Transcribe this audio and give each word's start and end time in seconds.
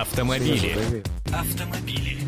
Автомобили. 0.00 1.02
Автомобили. 1.32 2.18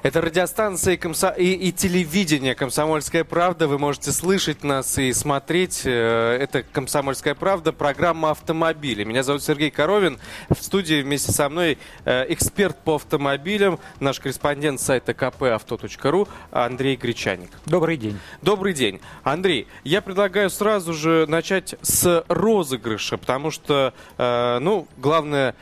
Это 0.00 0.20
радиостанция 0.20 0.94
и, 0.94 0.96
комсо... 0.96 1.30
и, 1.30 1.52
и 1.54 1.72
телевидение 1.72 2.54
«Комсомольская 2.54 3.24
правда». 3.24 3.66
Вы 3.66 3.78
можете 3.78 4.12
слышать 4.12 4.62
нас 4.62 4.96
и 4.96 5.12
смотреть. 5.12 5.82
Э, 5.84 6.38
это 6.40 6.62
«Комсомольская 6.62 7.34
правда», 7.34 7.72
программа 7.72 8.30
«Автомобили». 8.30 9.02
Меня 9.02 9.24
зовут 9.24 9.42
Сергей 9.42 9.72
Коровин. 9.72 10.20
В 10.50 10.62
студии 10.62 11.02
вместе 11.02 11.32
со 11.32 11.48
мной 11.48 11.78
э, 12.04 12.32
эксперт 12.32 12.78
по 12.84 12.94
автомобилям, 12.94 13.80
наш 13.98 14.20
корреспондент 14.20 14.80
сайта 14.80 15.12
kpauto.ru 15.12 16.28
Андрей 16.52 16.94
Гречаник. 16.94 17.50
Добрый 17.66 17.96
день. 17.96 18.20
Добрый 18.40 18.74
день. 18.74 19.00
Андрей, 19.24 19.66
я 19.82 20.00
предлагаю 20.00 20.48
сразу 20.48 20.92
же 20.94 21.26
начать 21.26 21.74
с 21.82 22.24
розыгрыша, 22.28 23.16
потому 23.16 23.50
что, 23.50 23.92
э, 24.16 24.58
ну, 24.60 24.86
главное 24.96 25.56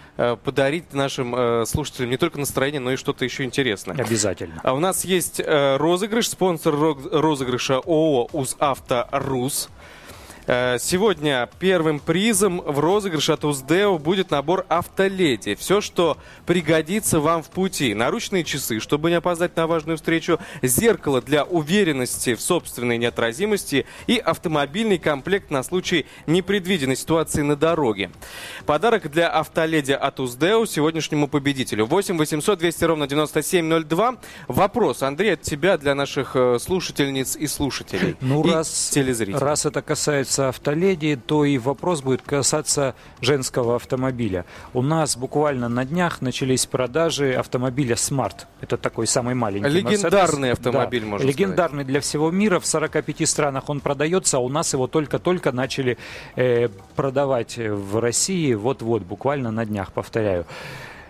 подарить 0.44 0.94
нашим 0.94 1.66
слушателям 1.66 2.08
не 2.08 2.16
только 2.16 2.38
настроение, 2.38 2.80
но 2.80 2.92
и 2.92 2.96
что-то 2.96 3.26
еще 3.26 3.44
интересное. 3.44 3.94
Обязательно 3.96 4.25
обязательно. 4.26 4.60
А 4.62 4.74
у 4.74 4.80
нас 4.80 5.04
есть 5.04 5.40
э, 5.40 5.76
розыгрыш, 5.76 6.28
спонсор 6.28 6.74
розыгрыша 6.74 7.78
ООО 7.78 8.28
«УЗАВТО 8.32 9.08
РУС». 9.12 9.68
Э, 9.68 9.72
сегодня 10.46 11.48
первым 11.58 11.98
призом 11.98 12.60
в 12.60 12.78
розыгрыше 12.78 13.32
от 13.32 13.44
УЗДЭО 13.44 13.98
будет 13.98 14.30
набор 14.30 14.64
«Автоледи». 14.68 15.56
Все, 15.56 15.80
что 15.80 16.18
пригодится 16.46 17.18
вам 17.18 17.42
в 17.42 17.50
пути. 17.50 17.94
Наручные 17.94 18.44
часы, 18.44 18.78
чтобы 18.78 19.10
не 19.10 19.16
опоздать 19.16 19.56
на 19.56 19.66
важную 19.66 19.96
встречу, 19.96 20.38
зеркало 20.62 21.20
для 21.20 21.44
уверенности 21.44 22.34
в 22.34 22.40
собственной 22.40 22.96
неотразимости 22.96 23.86
и 24.06 24.18
автомобильный 24.18 24.98
комплект 24.98 25.50
на 25.50 25.62
случай 25.62 26.06
непредвиденной 26.26 26.96
ситуации 26.96 27.42
на 27.42 27.56
дороге. 27.56 28.10
Подарок 28.66 29.10
для 29.10 29.28
«Автоледи» 29.28 29.92
от 29.92 30.20
УЗДЭО 30.20 30.66
сегодняшнему 30.66 31.26
победителю. 31.26 31.86
8 31.86 32.16
800 32.18 32.58
200 32.58 32.84
ровно 32.84 33.08
9702. 33.08 34.16
Вопрос, 34.46 35.02
Андрей, 35.02 35.34
от 35.34 35.42
тебя 35.42 35.76
для 35.76 35.94
наших 35.94 36.36
э, 36.36 36.58
слушательниц 36.60 37.36
и 37.36 37.46
слушателей. 37.46 38.16
Ну, 38.20 38.44
и 38.44 38.50
раз, 38.50 38.90
телезрителей. 38.90 39.38
раз 39.38 39.66
это 39.66 39.82
касается 39.82 40.35
касается 40.36 40.48
автоледи, 40.48 41.16
то 41.16 41.44
и 41.44 41.58
вопрос 41.58 42.02
будет 42.02 42.22
касаться 42.22 42.94
женского 43.20 43.76
автомобиля. 43.76 44.44
У 44.74 44.82
нас 44.82 45.16
буквально 45.16 45.68
на 45.68 45.84
днях 45.84 46.20
начались 46.20 46.66
продажи 46.66 47.32
автомобиля 47.32 47.94
Smart. 47.94 48.46
Это 48.60 48.76
такой 48.76 49.06
самый 49.06 49.34
маленький. 49.34 49.70
Легендарный 49.70 50.50
Mercedes. 50.50 50.52
автомобиль, 50.52 51.02
да, 51.02 51.06
можно 51.06 51.26
Легендарный 51.26 51.84
сказать. 51.84 51.86
для 51.86 52.00
всего 52.00 52.30
мира. 52.30 52.60
В 52.60 52.66
45 52.66 53.28
странах 53.28 53.68
он 53.68 53.80
продается, 53.80 54.36
а 54.36 54.40
у 54.40 54.48
нас 54.48 54.74
его 54.74 54.86
только-только 54.86 55.52
начали 55.52 55.96
э, 56.36 56.68
продавать 56.96 57.56
в 57.58 57.98
России. 58.00 58.54
Вот-вот, 58.54 59.02
буквально 59.02 59.50
на 59.50 59.64
днях, 59.64 59.92
повторяю. 59.92 60.44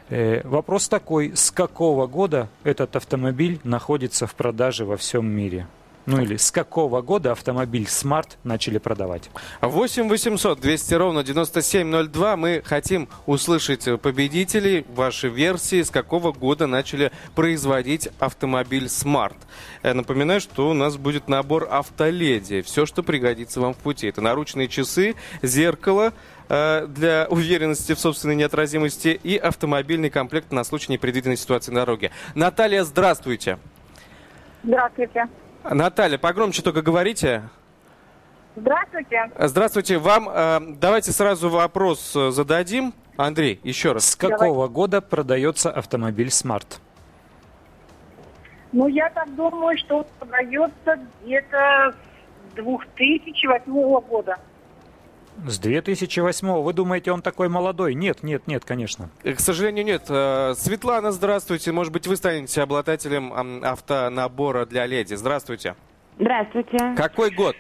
Э, 0.08 0.40
вопрос 0.44 0.88
такой, 0.88 1.32
с 1.34 1.50
какого 1.50 2.06
года 2.06 2.48
этот 2.64 2.94
автомобиль 2.94 3.58
находится 3.64 4.26
в 4.26 4.34
продаже 4.34 4.84
во 4.84 4.96
всем 4.96 5.26
мире? 5.26 5.66
Ну 6.06 6.20
или 6.22 6.36
с 6.36 6.52
какого 6.52 7.02
года 7.02 7.32
автомобиль 7.32 7.84
Smart 7.84 8.36
начали 8.44 8.78
продавать? 8.78 9.28
8 9.60 10.08
800 10.08 10.60
200 10.60 10.94
ровно 10.94 11.24
9702. 11.24 12.36
Мы 12.36 12.62
хотим 12.64 13.08
услышать 13.26 13.88
победителей, 14.00 14.86
ваши 14.94 15.28
версии, 15.28 15.82
с 15.82 15.90
какого 15.90 16.32
года 16.32 16.68
начали 16.68 17.10
производить 17.34 18.08
автомобиль 18.20 18.84
Smart. 18.84 19.36
Я 19.82 19.94
напоминаю, 19.94 20.40
что 20.40 20.70
у 20.70 20.74
нас 20.74 20.96
будет 20.96 21.28
набор 21.28 21.66
автоледи. 21.68 22.62
Все, 22.62 22.86
что 22.86 23.02
пригодится 23.02 23.60
вам 23.60 23.74
в 23.74 23.78
пути. 23.78 24.06
Это 24.06 24.20
наручные 24.20 24.68
часы, 24.68 25.16
зеркало, 25.42 26.12
э, 26.48 26.86
для 26.86 27.26
уверенности 27.28 27.94
в 27.94 27.98
собственной 27.98 28.36
неотразимости 28.36 29.18
и 29.20 29.36
автомобильный 29.36 30.10
комплект 30.10 30.52
на 30.52 30.62
случай 30.62 30.92
непредвиденной 30.92 31.36
ситуации 31.36 31.72
на 31.72 31.80
дороге. 31.80 32.12
Наталья, 32.36 32.84
здравствуйте. 32.84 33.58
Здравствуйте. 34.62 35.26
Наталья, 35.70 36.18
погромче 36.18 36.62
только 36.62 36.82
говорите. 36.82 37.42
Здравствуйте. 38.56 39.30
Здравствуйте. 39.38 39.98
Вам 39.98 40.28
э, 40.28 40.60
давайте 40.78 41.12
сразу 41.12 41.50
вопрос 41.50 42.16
э, 42.16 42.30
зададим. 42.30 42.94
Андрей, 43.16 43.60
еще 43.62 43.92
раз. 43.92 44.10
С 44.10 44.16
какого 44.16 44.38
Давай. 44.38 44.68
года 44.68 45.00
продается 45.00 45.70
автомобиль 45.70 46.28
Smart? 46.28 46.80
Ну, 48.72 48.88
я 48.88 49.08
так 49.10 49.34
думаю, 49.34 49.76
что 49.78 49.98
он 49.98 50.06
продается 50.18 50.98
где-то 51.22 51.94
с 52.52 52.54
2008 52.56 53.72
года. 54.00 54.36
С 55.44 55.58
2008 55.58 56.62
Вы 56.62 56.72
думаете, 56.72 57.12
он 57.12 57.22
такой 57.22 57.48
молодой? 57.48 57.94
Нет, 57.94 58.22
нет, 58.22 58.46
нет, 58.46 58.64
конечно. 58.64 59.10
Э, 59.22 59.34
к 59.34 59.40
сожалению, 59.40 59.84
нет. 59.84 60.04
Э, 60.08 60.54
Светлана, 60.56 61.12
здравствуйте. 61.12 61.72
Может 61.72 61.92
быть, 61.92 62.06
вы 62.06 62.16
станете 62.16 62.62
обладателем 62.62 63.32
автонабора 63.62 64.66
для 64.66 64.86
леди. 64.86 65.14
Здравствуйте. 65.14 65.74
Здравствуйте. 66.18 66.94
Какой 66.96 67.30
год? 67.30 67.56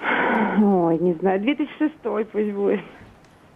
Ой, 0.00 0.98
не 0.98 1.14
знаю, 1.14 1.40
2006 1.40 1.94
пусть 2.32 2.52
будет. 2.52 2.80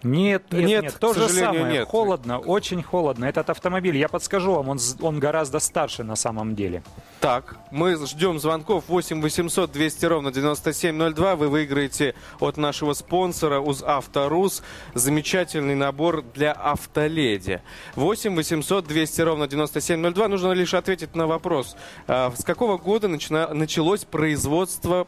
Нет, 0.05 0.53
нет, 0.53 0.65
нет, 0.65 0.83
нет. 0.85 0.97
то 1.01 1.15
же 1.15 1.29
самое. 1.31 1.65
Нет. 1.65 1.89
Холодно, 1.89 2.39
очень 2.39 2.83
холодно. 2.83 3.25
Этот 3.25 3.49
автомобиль, 3.49 3.97
я 3.97 4.09
подскажу 4.09 4.53
вам, 4.53 4.69
он, 4.69 4.79
он 5.01 5.19
гораздо 5.19 5.61
старше 5.61 6.05
на 6.05 6.15
самом 6.15 6.55
деле. 6.55 6.83
Так, 7.21 7.57
мы 7.71 7.97
ждем 8.07 8.39
звонков 8.39 8.85
8 8.89 9.23
800 9.23 9.73
200 9.73 10.05
ровно 10.05 10.31
9702. 10.31 11.37
Вы 11.37 11.49
выиграете 11.49 12.15
от 12.39 12.59
нашего 12.59 12.93
спонсора 12.93 13.61
УЗ 13.61 13.83
Авторус 13.83 14.63
замечательный 14.93 15.75
набор 15.75 16.23
для 16.35 16.53
автоледи. 16.53 17.63
8 17.97 18.37
800 18.37 18.87
200 18.87 19.21
ровно 19.23 19.49
9702. 19.49 20.29
Нужно 20.29 20.53
лишь 20.53 20.75
ответить 20.75 21.17
на 21.17 21.27
вопрос. 21.27 21.77
А, 22.07 22.31
с 22.37 22.45
какого 22.45 22.77
года 22.77 23.09
начина... 23.09 23.49
началось 23.55 24.05
производство 24.05 25.07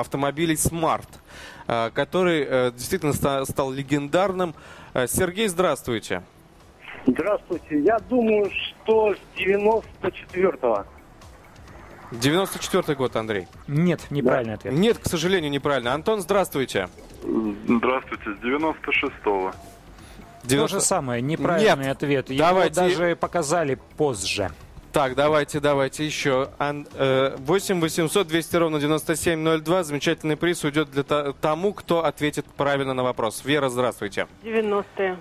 автомобилей 0.00 0.54
Smart? 0.54 1.08
Э, 1.68 1.90
который 1.92 2.44
э, 2.48 2.72
действительно 2.72 3.12
стал 3.12 3.72
легендарным. 3.72 4.54
Э, 4.94 5.06
Сергей, 5.06 5.48
здравствуйте. 5.48 6.22
Здравствуйте. 7.06 7.80
Я 7.80 7.98
думаю, 7.98 8.50
что 8.50 9.14
с 9.14 9.40
94-го. 9.40 10.86
94 12.12 12.94
год, 12.94 13.16
Андрей. 13.16 13.48
Нет, 13.66 14.02
неправильный 14.10 14.54
да. 14.54 14.58
ответ. 14.58 14.74
Нет, 14.74 14.98
к 14.98 15.08
сожалению, 15.08 15.50
неправильно. 15.50 15.94
Антон, 15.94 16.20
здравствуйте. 16.20 16.88
Здравствуйте, 17.22 18.24
с 18.24 18.44
96-го. 18.44 19.52
90... 20.44 20.56
То 20.56 20.68
же 20.68 20.80
самое, 20.80 21.22
неправильный 21.22 21.86
Нет, 21.86 21.96
ответ. 21.96 22.30
Его 22.30 22.44
давайте... 22.44 22.74
даже 22.74 23.16
показали 23.16 23.78
позже. 23.96 24.50
Так, 24.92 25.14
давайте, 25.14 25.58
давайте 25.58 26.04
еще. 26.04 26.50
8 26.58 27.80
800 27.80 28.26
200 28.26 28.56
ровно 28.56 28.78
9702. 28.78 29.84
Замечательный 29.84 30.36
приз 30.36 30.62
уйдет 30.64 30.90
для 30.90 31.02
тому, 31.02 31.72
кто 31.72 32.04
ответит 32.04 32.44
правильно 32.44 32.92
на 32.92 33.02
вопрос. 33.02 33.42
Вера, 33.44 33.70
здравствуйте. 33.70 34.26
90-е. 34.42 35.18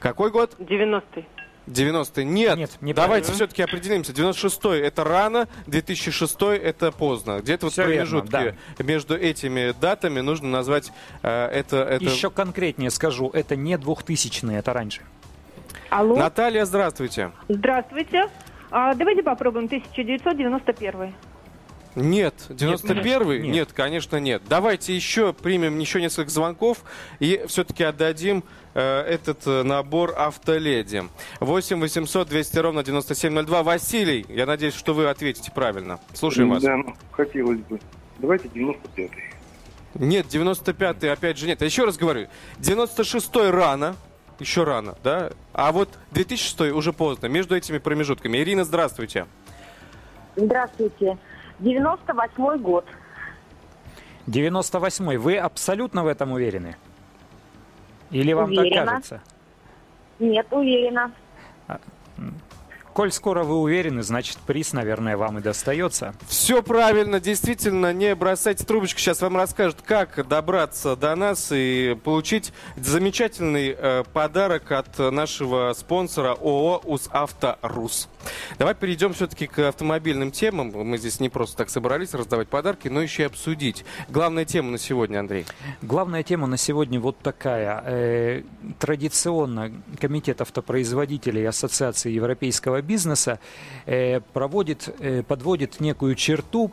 Какой 0.00 0.30
год? 0.30 0.56
90-й. 0.58 1.26
90 1.66 2.24
Нет, 2.24 2.58
Нет 2.80 2.96
давайте 2.96 3.32
все-таки 3.32 3.62
определимся. 3.62 4.12
96-й 4.12 4.80
это 4.80 5.04
рано, 5.04 5.46
2006 5.68 6.42
это 6.42 6.90
поздно. 6.90 7.38
Где-то 7.40 7.66
вот 7.66 7.72
в 7.72 7.76
промежутке 7.76 8.36
верно, 8.36 8.58
да. 8.78 8.84
между 8.84 9.16
этими 9.16 9.72
датами 9.80 10.18
нужно 10.20 10.48
назвать 10.48 10.90
э, 11.22 11.46
это, 11.46 11.76
это... 11.84 12.04
Еще 12.04 12.30
конкретнее 12.30 12.90
скажу, 12.90 13.30
это 13.32 13.54
не 13.54 13.78
2000 13.78 14.52
это 14.58 14.72
раньше. 14.72 15.02
Алло. 15.88 16.16
Наталья, 16.16 16.64
здравствуйте. 16.64 17.30
Здравствуйте. 17.48 18.28
А, 18.72 18.94
давайте 18.94 19.22
попробуем 19.22 19.66
1991. 19.66 21.12
Нет, 21.94 22.34
91-й? 22.48 23.36
Нет, 23.36 23.44
нет. 23.44 23.54
нет, 23.54 23.72
конечно, 23.74 24.16
нет. 24.16 24.42
Давайте 24.48 24.96
еще 24.96 25.34
примем 25.34 25.78
еще 25.78 26.00
несколько 26.00 26.30
звонков 26.30 26.78
и 27.20 27.44
все-таки 27.48 27.84
отдадим 27.84 28.44
э, 28.72 28.80
этот 28.80 29.46
э, 29.46 29.62
набор 29.62 30.14
автоледи. 30.16 31.02
8 31.40 31.80
800 31.80 32.28
200 32.28 32.58
ровно 32.60 32.82
9702. 32.82 33.62
Василий, 33.62 34.24
я 34.30 34.46
надеюсь, 34.46 34.74
что 34.74 34.94
вы 34.94 35.10
ответите 35.10 35.52
правильно. 35.52 36.00
Слушаем 36.14 36.48
вас. 36.48 36.62
Да, 36.62 36.78
ну, 36.78 36.94
хотелось 37.10 37.60
бы. 37.60 37.78
Давайте 38.20 38.48
95-й. 38.48 39.10
Нет, 39.96 40.26
95-й 40.30 41.10
опять 41.10 41.36
же 41.36 41.46
нет. 41.46 41.60
А 41.60 41.66
еще 41.66 41.84
раз 41.84 41.98
говорю, 41.98 42.28
96-й 42.58 43.50
рано, 43.50 43.96
еще 44.42 44.64
рано, 44.64 44.94
да? 45.02 45.30
А 45.52 45.72
вот 45.72 45.88
2006 46.10 46.72
уже 46.72 46.92
поздно, 46.92 47.26
между 47.26 47.56
этими 47.56 47.78
промежутками. 47.78 48.38
Ирина, 48.38 48.64
здравствуйте. 48.64 49.26
Здравствуйте. 50.36 51.18
98 51.58 52.58
год. 52.58 52.84
98 54.26 55.18
Вы 55.18 55.36
абсолютно 55.36 56.04
в 56.04 56.06
этом 56.06 56.32
уверены? 56.32 56.76
Или 58.10 58.32
вам 58.32 58.50
уверена. 58.50 58.74
так 58.74 58.86
кажется? 58.86 59.22
Нет, 60.18 60.46
уверена. 60.50 61.12
Коль 62.92 63.10
скоро 63.10 63.42
вы 63.42 63.56
уверены, 63.56 64.02
значит 64.02 64.36
приз, 64.46 64.74
наверное, 64.74 65.16
вам 65.16 65.38
и 65.38 65.40
достается. 65.40 66.14
Все 66.26 66.62
правильно, 66.62 67.20
действительно, 67.20 67.92
не 67.94 68.14
бросайте 68.14 68.64
трубочку. 68.64 69.00
Сейчас 69.00 69.22
вам 69.22 69.36
расскажут, 69.36 69.78
как 69.82 70.28
добраться 70.28 70.94
до 70.94 71.14
нас 71.16 71.48
и 71.52 71.96
получить 72.04 72.52
замечательный 72.76 73.74
э, 73.76 74.04
подарок 74.12 74.72
от 74.72 74.98
нашего 74.98 75.72
спонсора 75.74 76.32
ООО 76.32 76.82
«УзАвто 76.84 77.58
Рус». 77.62 78.10
Давай 78.58 78.74
перейдем 78.74 79.14
все-таки 79.14 79.46
к 79.46 79.58
автомобильным 79.60 80.30
темам. 80.30 80.70
Мы 80.72 80.98
здесь 80.98 81.18
не 81.18 81.30
просто 81.30 81.56
так 81.56 81.70
собрались 81.70 82.12
раздавать 82.12 82.48
подарки, 82.48 82.88
но 82.88 83.00
еще 83.00 83.22
и 83.22 83.26
обсудить. 83.26 83.86
Главная 84.10 84.44
тема 84.44 84.70
на 84.70 84.78
сегодня, 84.78 85.20
Андрей. 85.20 85.46
Главная 85.80 86.22
тема 86.22 86.46
на 86.46 86.58
сегодня 86.58 87.00
вот 87.00 87.18
такая. 87.20 87.82
Э, 87.86 88.42
традиционно 88.78 89.72
Комитет 89.98 90.42
автопроизводителей 90.42 91.48
Ассоциации 91.48 92.10
европейского 92.10 92.81
бизнеса 92.82 93.38
э, 93.86 94.20
проводит, 94.20 94.94
э, 94.98 95.22
подводит 95.22 95.80
некую 95.80 96.14
черту, 96.14 96.70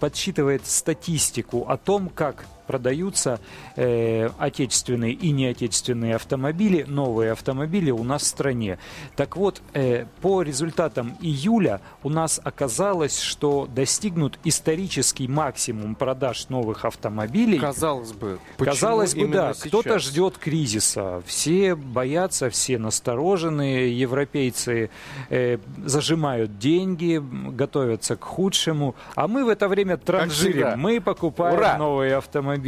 подсчитывает 0.00 0.66
статистику 0.66 1.66
о 1.68 1.76
том, 1.76 2.08
как 2.08 2.44
продаются 2.70 3.40
э, 3.74 4.30
отечественные 4.38 5.12
и 5.12 5.32
неотечественные 5.32 6.14
автомобили, 6.14 6.84
новые 6.86 7.32
автомобили 7.32 7.90
у 7.90 8.04
нас 8.04 8.22
в 8.22 8.26
стране. 8.26 8.78
Так 9.16 9.36
вот, 9.36 9.60
э, 9.74 10.04
по 10.20 10.42
результатам 10.42 11.16
июля 11.20 11.80
у 12.04 12.10
нас 12.10 12.40
оказалось, 12.44 13.18
что 13.18 13.66
достигнут 13.66 14.38
исторический 14.44 15.26
максимум 15.26 15.96
продаж 15.96 16.48
новых 16.48 16.84
автомобилей. 16.84 17.58
Казалось 17.58 18.12
бы. 18.12 18.38
Казалось 18.56 19.16
бы, 19.16 19.26
да, 19.26 19.52
кто-то 19.52 19.98
ждет 19.98 20.38
кризиса. 20.38 21.24
Все 21.26 21.74
боятся, 21.74 22.50
все 22.50 22.78
настороженные. 22.78 23.98
Европейцы 23.98 24.90
э, 25.28 25.58
зажимают 25.84 26.56
деньги, 26.58 27.20
готовятся 27.50 28.14
к 28.14 28.22
худшему. 28.22 28.94
А 29.16 29.26
мы 29.26 29.44
в 29.44 29.48
это 29.48 29.66
время 29.66 29.96
транжирим. 29.96 30.78
Мы 30.78 31.00
покупаем 31.00 31.58
Ура! 31.58 31.76
новые 31.76 32.14
автомобили. 32.14 32.59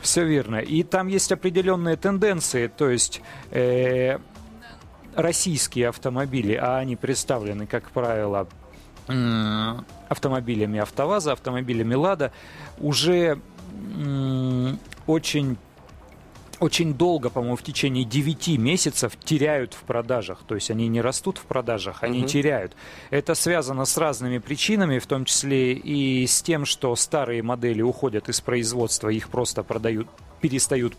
Все 0.00 0.24
верно. 0.24 0.56
И 0.56 0.82
там 0.82 1.08
есть 1.08 1.32
определенные 1.32 1.96
тенденции. 1.96 2.66
То 2.68 2.90
есть... 2.90 3.20
э, 3.50 4.18
российские 5.14 5.88
автомобили, 5.88 6.54
а 6.54 6.78
они 6.78 6.96
представлены, 6.96 7.66
как 7.66 7.90
правило, 7.90 8.48
автомобилями 10.08 10.80
АвтоВАЗа, 10.80 11.32
автомобилями 11.32 11.94
Лада, 11.94 12.32
уже 12.78 13.38
очень 15.06 15.58
очень 16.62 16.94
долго, 16.94 17.28
по-моему, 17.28 17.56
в 17.56 17.62
течение 17.62 18.04
9 18.04 18.56
месяцев 18.56 19.16
теряют 19.24 19.74
в 19.74 19.82
продажах. 19.82 20.44
То 20.46 20.54
есть 20.54 20.70
они 20.70 20.86
не 20.86 21.00
растут 21.00 21.38
в 21.38 21.42
продажах, 21.42 22.02
они 22.02 22.20
Мгм. 22.20 22.28
теряют. 22.28 22.76
Это 23.10 23.34
связано 23.34 23.84
с 23.84 23.96
разными 23.98 24.38
причинами, 24.38 25.00
в 25.00 25.06
том 25.06 25.24
числе 25.24 25.72
и 25.72 26.24
с 26.26 26.40
тем, 26.40 26.64
что 26.64 26.94
старые 26.94 27.42
модели 27.42 27.82
уходят 27.82 28.28
из 28.28 28.40
производства, 28.40 29.08
их 29.08 29.28
просто 29.28 29.64
продают 29.64 30.06
перестают 30.42 30.94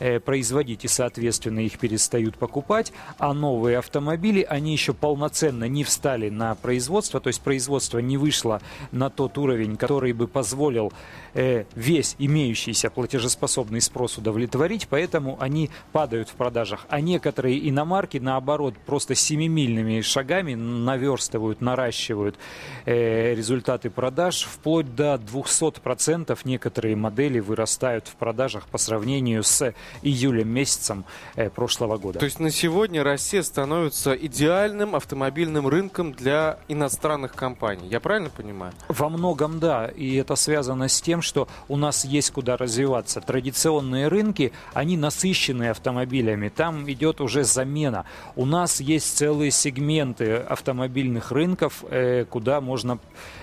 э, 0.00 0.18
производить 0.18 0.84
и, 0.84 0.88
соответственно, 0.88 1.60
их 1.60 1.78
перестают 1.78 2.36
покупать, 2.36 2.92
а 3.18 3.32
новые 3.34 3.78
автомобили, 3.78 4.42
они 4.42 4.72
еще 4.72 4.94
полноценно 4.94 5.66
не 5.68 5.84
встали 5.84 6.30
на 6.30 6.54
производство, 6.54 7.20
то 7.20 7.28
есть 7.28 7.42
производство 7.42 7.98
не 7.98 8.16
вышло 8.16 8.60
на 8.90 9.10
тот 9.10 9.38
уровень, 9.38 9.76
который 9.76 10.12
бы 10.12 10.26
позволил 10.26 10.92
э, 11.34 11.64
весь 11.74 12.16
имеющийся 12.18 12.90
платежеспособный 12.90 13.82
спрос 13.82 14.18
удовлетворить, 14.18 14.88
поэтому 14.88 15.36
они 15.40 15.70
падают 15.92 16.28
в 16.30 16.32
продажах. 16.32 16.86
А 16.88 17.00
некоторые 17.00 17.68
иномарки, 17.68 18.16
наоборот, 18.16 18.74
просто 18.86 19.14
семимильными 19.14 20.00
шагами 20.00 20.54
наверстывают, 20.54 21.60
наращивают 21.60 22.36
э, 22.86 23.34
результаты 23.34 23.90
продаж, 23.90 24.48
вплоть 24.50 24.94
до 24.94 25.14
200% 25.16 26.38
некоторые 26.44 26.96
модели 26.96 27.40
вырастают 27.40 28.08
в 28.08 28.14
продажах 28.16 28.66
по 28.70 28.78
сравнению 28.78 29.42
с 29.42 29.74
июлем 30.02 30.48
месяцем 30.48 31.04
э, 31.36 31.50
прошлого 31.50 31.98
года. 31.98 32.18
То 32.18 32.24
есть 32.24 32.40
на 32.40 32.50
сегодня 32.50 33.02
Россия 33.02 33.42
становится 33.42 34.14
идеальным 34.14 34.94
автомобильным 34.94 35.68
рынком 35.68 36.12
для 36.12 36.58
иностранных 36.68 37.34
компаний. 37.34 37.88
Я 37.88 38.00
правильно 38.00 38.30
понимаю? 38.30 38.72
Во 38.88 39.08
многом 39.08 39.60
да, 39.60 39.86
и 39.86 40.14
это 40.16 40.36
связано 40.36 40.88
с 40.88 41.00
тем, 41.00 41.22
что 41.22 41.48
у 41.68 41.76
нас 41.76 42.04
есть 42.04 42.30
куда 42.30 42.56
развиваться. 42.56 43.20
Традиционные 43.20 44.08
рынки, 44.08 44.52
они 44.72 44.96
насыщены 44.96 45.70
автомобилями, 45.70 46.48
там 46.48 46.90
идет 46.90 47.20
уже 47.20 47.44
замена. 47.44 48.04
У 48.36 48.46
нас 48.46 48.80
есть 48.80 49.16
целые 49.16 49.50
сегменты 49.50 50.36
автомобильных 50.36 51.32
рынков, 51.32 51.84
э, 51.90 52.24
куда 52.24 52.60
можно 52.60 52.98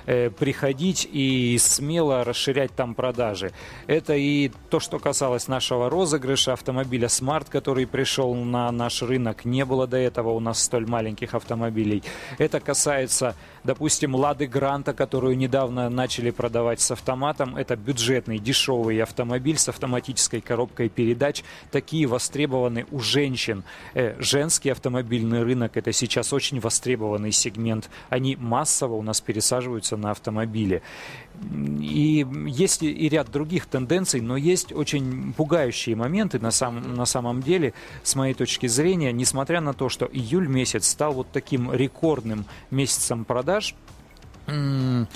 э, 0.06 0.30
приходить 0.30 1.08
и 1.12 1.58
смело 1.60 2.24
расширять 2.24 2.74
там 2.76 2.96
продажи. 2.96 3.52
Это 3.88 4.16
и 4.16 4.52
то, 4.70 4.80
что 4.80 5.00
касалось 5.18 5.48
нашего 5.48 5.90
розыгрыша 5.90 6.54
автомобиля 6.54 7.08
Smart, 7.08 7.48
который 7.50 7.88
пришел 7.88 8.36
на 8.36 8.72
наш 8.72 9.02
рынок. 9.02 9.46
Не 9.46 9.66
было 9.66 9.88
до 9.88 9.98
этого 9.98 10.30
у 10.30 10.40
нас 10.40 10.62
столь 10.62 10.86
маленьких 10.86 11.34
автомобилей. 11.34 12.04
Это 12.38 12.60
касается, 12.60 13.34
допустим, 13.68 14.16
Лады 14.16 14.48
Гранта, 14.48 14.94
которую 14.94 15.38
недавно 15.38 15.90
начали 15.90 16.32
продавать 16.32 16.80
с 16.80 16.90
автоматом. 16.92 17.58
Это 17.58 17.76
бюджетный, 17.76 18.40
дешевый 18.40 19.04
автомобиль 19.04 19.58
с 19.58 19.68
автоматической 19.68 20.40
коробкой 20.40 20.88
передач. 20.88 21.44
Такие 21.70 22.08
востребованы 22.08 22.86
у 22.92 23.00
женщин. 23.00 23.66
Э, 23.94 24.16
женский 24.20 24.70
автомобильный 24.70 25.44
рынок 25.44 25.76
это 25.76 25.92
сейчас 25.92 26.32
очень 26.32 26.62
востребованный 26.62 27.34
сегмент. 27.34 27.90
Они 28.10 28.38
массово 28.38 28.96
у 28.96 29.02
нас 29.02 29.20
пересаживаются 29.20 29.98
на 29.98 30.12
автомобили. 30.12 30.82
И 31.80 32.26
есть 32.48 32.84
и- 32.84 33.10
ряд 33.10 33.30
других 33.32 33.66
тенденций, 33.68 34.22
но 34.22 34.38
есть 34.38 34.72
очень 34.72 35.34
пугающие 35.34 35.96
моменты 35.96 36.40
на, 36.40 36.52
сам, 36.52 36.96
на 36.96 37.06
самом 37.06 37.44
деле, 37.44 37.74
с 38.04 38.16
моей 38.16 38.34
точки 38.34 38.68
зрения, 38.68 39.12
несмотря 39.12 39.62
на 39.62 39.74
то, 39.74 39.90
что 39.90 40.10
июль 40.12 40.48
месяц 40.48 40.88
стал 40.88 41.14
вот 41.14 41.28
таким 41.32 41.72
рекордным 41.72 42.46
месяцем 42.72 43.24
продаж, 43.26 43.57
Hum, 44.48 45.08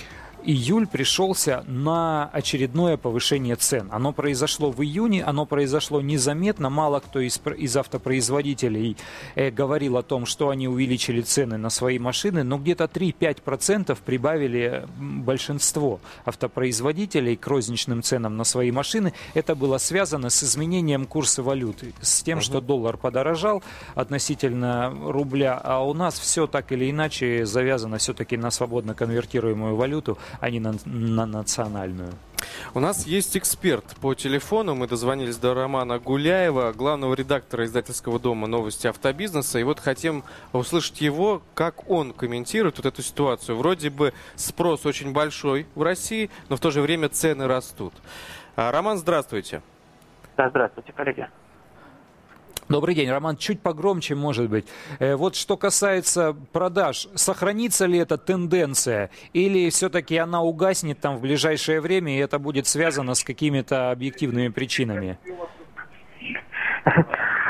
июль 0.44 0.88
пришелся 0.88 1.64
на 1.68 2.30
очередное 2.34 2.98
повышение 2.98 3.56
цен. 3.56 3.88
Оно 3.92 4.14
произошло 4.14 4.72
в 4.72 4.82
июне, 4.84 5.24
оно 5.24 5.46
произошло 5.46 6.02
незаметно. 6.02 6.70
Мало 6.70 7.00
кто 7.00 7.20
из, 7.20 7.40
из 7.58 7.78
автопроизводителей 7.78 8.98
э, 9.36 9.52
говорил 9.52 9.98
о 9.98 10.04
том, 10.04 10.26
что 10.26 10.50
они 10.50 10.68
увеличили 10.68 11.22
цены 11.22 11.58
на 11.58 11.70
свои 11.70 12.00
машины, 12.00 12.44
но 12.44 12.58
где-то 12.58 12.86
3-5% 12.86 13.98
прибавили 14.06 14.88
большинство 14.98 16.00
автопроизводителей 16.26 17.36
к 17.36 17.48
розничным 17.48 18.04
ценам 18.04 18.38
на 18.38 18.44
свои 18.44 18.72
машины. 18.72 19.14
Это 19.34 19.56
было 19.56 19.78
связано 19.78 20.30
с 20.30 20.44
изменением 20.44 21.06
курса 21.06 21.44
валюты, 21.44 21.94
с 22.02 22.24
тем, 22.24 22.42
что 22.42 22.62
доллар 22.62 22.98
подорожал 22.98 23.64
относительно 23.96 24.90
рубля, 24.90 25.60
а 25.64 25.86
у 25.86 25.94
нас 25.94 26.20
все 26.20 26.48
так 26.48 26.72
или 26.72 26.90
иначе 26.90 27.46
завязано 27.46 27.98
все-таки 27.98 28.38
на 28.38 28.52
свободно 28.52 28.94
конвертируемую 28.94 29.76
валюту, 29.76 30.18
а 30.40 30.50
не 30.50 30.60
на, 30.60 30.76
на 30.86 31.26
национальную. 31.26 32.14
У 32.74 32.80
нас 32.80 33.06
есть 33.06 33.38
эксперт 33.38 33.86
по 34.02 34.14
телефону. 34.14 34.76
Мы 34.76 34.88
дозвонились 34.88 35.38
до 35.38 35.54
Романа 35.54 36.00
Гуляева, 36.00 36.74
главного 36.74 37.14
редактора 37.14 37.66
издательского 37.66 38.20
дома 38.20 38.48
«Новости 38.48 38.88
автобизнеса». 38.88 39.60
И 39.60 39.64
вот 39.64 39.80
хотим 39.80 40.24
услышать 40.54 41.02
его, 41.02 41.42
как 41.54 41.90
он 41.90 42.14
комментирует 42.14 42.78
вот 42.78 42.86
эту 42.86 43.02
ситуацию. 43.02 43.58
Вроде 43.58 43.90
бы 43.90 44.14
спрос 44.36 44.86
очень 44.86 45.14
большой 45.14 45.68
в 45.76 45.82
России, 45.82 46.30
но 46.50 46.56
в 46.56 46.60
то 46.60 46.72
же 46.72 46.82
время 46.82 47.10
цены 47.10 47.48
растут. 47.48 47.94
А, 48.56 48.72
Роман, 48.72 48.98
здравствуйте. 48.98 49.62
Да, 50.38 50.50
здравствуйте, 50.50 50.94
коллеги. 50.94 51.28
Добрый 52.72 52.96
день, 52.96 53.12
Роман. 53.12 53.36
Чуть 53.36 53.62
погромче, 53.62 54.16
может 54.16 54.50
быть. 54.50 54.66
Э, 55.00 55.16
вот 55.16 55.36
что 55.36 55.58
касается 55.58 56.34
продаж, 56.54 57.10
сохранится 57.16 57.86
ли 57.86 58.00
эта 58.00 58.18
тенденция, 58.18 59.10
или 59.34 59.70
все-таки 59.70 60.16
она 60.16 60.42
угаснет 60.42 61.02
там 61.02 61.18
в 61.18 61.22
ближайшее 61.22 61.82
время, 61.82 62.16
и 62.16 62.20
это 62.20 62.40
будет 62.40 62.68
связано 62.68 63.14
с 63.14 63.26
какими-то 63.26 63.92
объективными 63.92 64.48
причинами? 64.48 65.18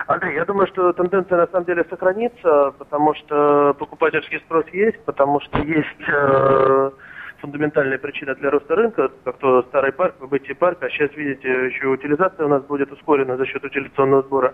Андрей, 0.07 0.35
я 0.35 0.45
думаю, 0.45 0.67
что 0.67 0.91
тенденция 0.93 1.37
на 1.37 1.47
самом 1.47 1.65
деле 1.65 1.85
сохранится, 1.87 2.73
потому 2.79 3.13
что 3.13 3.75
покупательский 3.77 4.39
спрос 4.39 4.65
есть, 4.73 4.99
потому 5.05 5.39
что 5.41 5.59
есть 5.59 6.01
э, 6.07 6.91
фундаментальная 7.41 7.97
причина 7.97 8.35
для 8.35 8.51
роста 8.51 8.75
рынка, 8.75 9.11
как 9.23 9.37
то 9.39 9.63
старый 9.63 9.91
парк, 9.91 10.15
выбытие 10.19 10.55
парка, 10.55 10.85
а 10.85 10.89
сейчас, 10.89 11.11
видите, 11.15 11.49
еще 11.49 11.87
утилизация 11.87 12.45
у 12.45 12.49
нас 12.49 12.63
будет 12.63 12.91
ускорена 12.91 13.35
за 13.37 13.45
счет 13.45 13.63
утилизационного 13.63 14.21
сбора. 14.23 14.53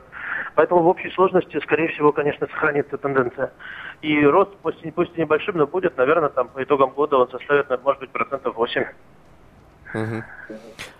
Поэтому 0.55 0.81
в 0.81 0.87
общей 0.87 1.09
сложности, 1.11 1.59
скорее 1.59 1.89
всего, 1.89 2.11
конечно, 2.11 2.47
сохранится 2.47 2.97
тенденция. 2.97 3.51
И 4.01 4.25
рост, 4.25 4.51
пусть, 4.61 4.81
пусть 4.95 5.15
и 5.17 5.21
небольшим, 5.21 5.57
но 5.57 5.67
будет, 5.67 5.97
наверное, 5.97 6.29
там 6.29 6.47
по 6.47 6.63
итогам 6.63 6.91
года 6.91 7.17
он 7.17 7.29
составит, 7.29 7.69
может 7.83 7.99
быть, 7.99 8.09
процентов 8.11 8.55
8. 8.55 8.85
Мгм. 9.93 10.23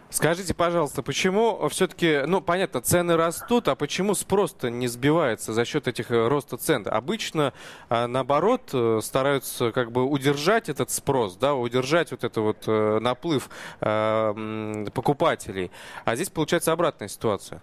Скажите, 0.10 0.54
пожалуйста, 0.54 1.04
почему 1.04 1.68
все-таки, 1.68 2.22
ну, 2.26 2.40
понятно, 2.40 2.80
цены 2.80 3.18
растут, 3.18 3.68
а 3.68 3.76
почему 3.76 4.16
спрос-то 4.16 4.70
не 4.70 4.88
сбивается 4.88 5.52
за 5.52 5.66
счет 5.66 5.88
этих 5.90 6.12
э, 6.12 6.28
роста 6.30 6.56
цен? 6.56 6.88
Обычно, 6.90 7.54
а, 7.90 8.08
наоборот, 8.08 8.70
э, 8.72 9.02
стараются 9.04 9.74
как 9.74 9.92
бы 9.92 10.06
удержать 10.06 10.70
этот 10.70 10.92
спрос, 10.92 11.36
да, 11.36 11.56
удержать 11.56 12.12
вот 12.12 12.24
это 12.24 12.40
вот 12.40 12.64
э, 12.68 13.00
наплыв 13.00 13.50
э, 13.82 14.86
покупателей. 14.94 15.72
А 16.06 16.16
здесь 16.16 16.30
получается 16.30 16.72
обратная 16.72 17.10
ситуация. 17.10 17.62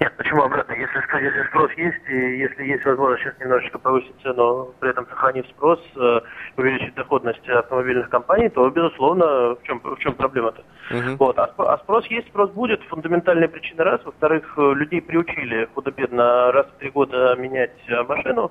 Нет, 0.00 0.16
почему 0.16 0.42
обратно? 0.42 0.72
Если, 0.72 0.98
если 1.22 1.46
спрос 1.48 1.70
есть, 1.76 2.08
и 2.08 2.38
если 2.38 2.64
есть 2.64 2.86
возможность 2.86 3.22
сейчас 3.22 3.38
немножечко 3.38 3.78
повысить 3.78 4.14
цену, 4.22 4.72
при 4.80 4.88
этом 4.88 5.06
сохранив 5.06 5.46
спрос, 5.48 5.78
э, 5.94 6.20
увеличить 6.56 6.94
доходность 6.94 7.46
автомобильных 7.46 8.08
компаний, 8.08 8.48
то, 8.48 8.70
безусловно, 8.70 9.56
в 9.56 9.58
чем, 9.64 9.78
в 9.84 9.98
чем 9.98 10.14
проблема-то? 10.14 10.62
Мгм. 10.90 11.16
Вот. 11.18 11.38
А, 11.38 11.52
а 11.58 11.78
спрос 11.78 12.06
есть, 12.06 12.28
спрос 12.28 12.50
будет. 12.52 12.82
Фундаментальные 12.84 13.50
причины 13.50 13.84
раз. 13.84 14.00
Во-вторых, 14.02 14.54
э, 14.56 14.72
людей 14.74 15.02
приучили 15.02 15.68
худо-бедно 15.74 16.50
раз 16.50 16.66
в 16.68 16.78
три 16.78 16.88
года 16.88 17.36
менять 17.36 17.76
э, 17.88 18.02
машину. 18.04 18.50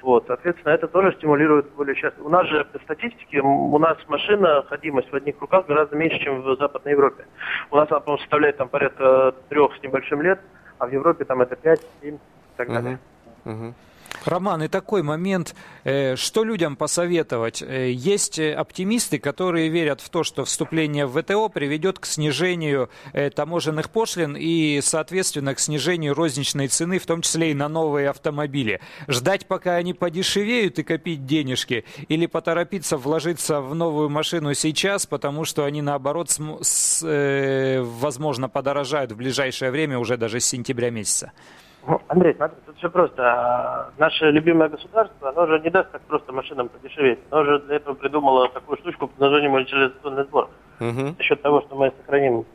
Вот, 0.00 0.24
соответственно, 0.28 0.74
это 0.74 0.86
тоже 0.86 1.12
стимулирует 1.16 1.72
более 1.72 1.96
часто. 1.96 2.22
У 2.22 2.28
нас 2.28 2.46
же 2.46 2.64
по 2.66 2.78
статистике, 2.80 3.40
у 3.40 3.78
нас 3.78 3.96
машина, 4.06 4.62
ходимость 4.68 5.10
в 5.10 5.16
одних 5.16 5.40
руках 5.40 5.66
гораздо 5.66 5.96
меньше, 5.96 6.20
чем 6.20 6.42
в 6.42 6.56
Западной 6.56 6.92
Европе. 6.92 7.24
У 7.72 7.76
нас 7.76 7.90
она, 7.90 7.98
по-моему, 8.00 8.20
составляет 8.20 8.58
там 8.58 8.68
порядка 8.68 9.34
трех 9.48 9.74
с 9.74 9.82
небольшим 9.82 10.22
лет, 10.22 10.38
а 10.78 10.86
в 10.86 10.92
Европе 10.92 11.24
там 11.24 11.40
это 11.42 11.56
5, 11.56 11.80
7 12.00 12.16
и 12.16 12.20
так 12.56 12.68
далее. 12.68 12.98
Мгм. 13.44 13.74
Роман, 14.24 14.62
и 14.62 14.68
такой 14.68 15.02
момент, 15.02 15.54
э, 15.84 16.16
что 16.16 16.44
людям 16.44 16.76
посоветовать? 16.76 17.60
Э, 17.62 17.90
Есть 17.90 18.38
э, 18.38 18.54
оптимисты, 18.54 19.18
которые 19.18 19.68
верят 19.68 20.00
в 20.00 20.08
то, 20.08 20.24
что 20.24 20.44
вступление 20.46 21.04
в 21.04 21.20
ВТО 21.20 21.48
приведет 21.50 21.98
к 21.98 22.06
снижению 22.06 22.88
таможенных 23.34 23.90
пошлин 23.90 24.34
и, 24.38 24.80
соответственно, 24.82 25.54
к 25.54 25.60
снижению 25.60 26.14
розничной 26.14 26.68
цены, 26.68 26.98
в 26.98 27.06
том 27.06 27.20
числе 27.20 27.50
и 27.50 27.54
на 27.54 27.68
новые 27.68 28.08
автомобили. 28.08 28.80
Ждать, 29.08 29.46
пока 29.46 29.76
они 29.76 29.92
подешевеют 29.92 30.78
и 30.78 30.82
копить 30.84 31.26
денежки, 31.26 31.84
или 32.08 32.24
поторопиться 32.26 32.96
вложиться 32.96 33.60
в 33.60 33.74
новую 33.74 34.08
машину 34.08 34.54
сейчас, 34.54 35.06
потому 35.06 35.44
что 35.44 35.64
они, 35.64 35.82
наоборот, 35.82 36.30
см- 36.30 36.64
с- 36.64 37.02
э, 37.06 37.82
возможно, 37.82 38.48
подорожают 38.48 39.12
в 39.12 39.16
ближайшее 39.16 39.70
время, 39.70 39.98
уже 39.98 40.16
даже 40.16 40.40
с 40.40 40.46
сентября 40.46 40.90
месяца? 40.90 41.32
Ну, 41.86 42.00
Андрей, 42.08 42.34
смотри, 42.34 42.56
тут 42.66 42.76
все 42.78 42.88
просто. 42.88 43.22
А, 43.22 43.90
Наше 43.98 44.30
любимое 44.30 44.68
государство, 44.68 45.28
оно 45.28 45.46
же 45.46 45.60
не 45.60 45.70
даст 45.70 45.90
так 45.92 46.02
просто 46.02 46.32
машинам 46.32 46.68
подешеветь. 46.68 47.18
Оно 47.30 47.44
же 47.44 47.58
для 47.60 47.76
этого 47.76 47.94
придумало 47.94 48.48
такую 48.48 48.78
штучку 48.78 49.08
под 49.08 49.18
названием 49.18 49.52
утилизационный 49.52 50.24
сбор. 50.24 50.48
Мгм. 50.80 51.14
За 51.16 51.22
счет 51.22 51.42
того, 51.42 51.60
что 51.62 51.76
мы 51.76 51.92
сохраним 51.98 52.46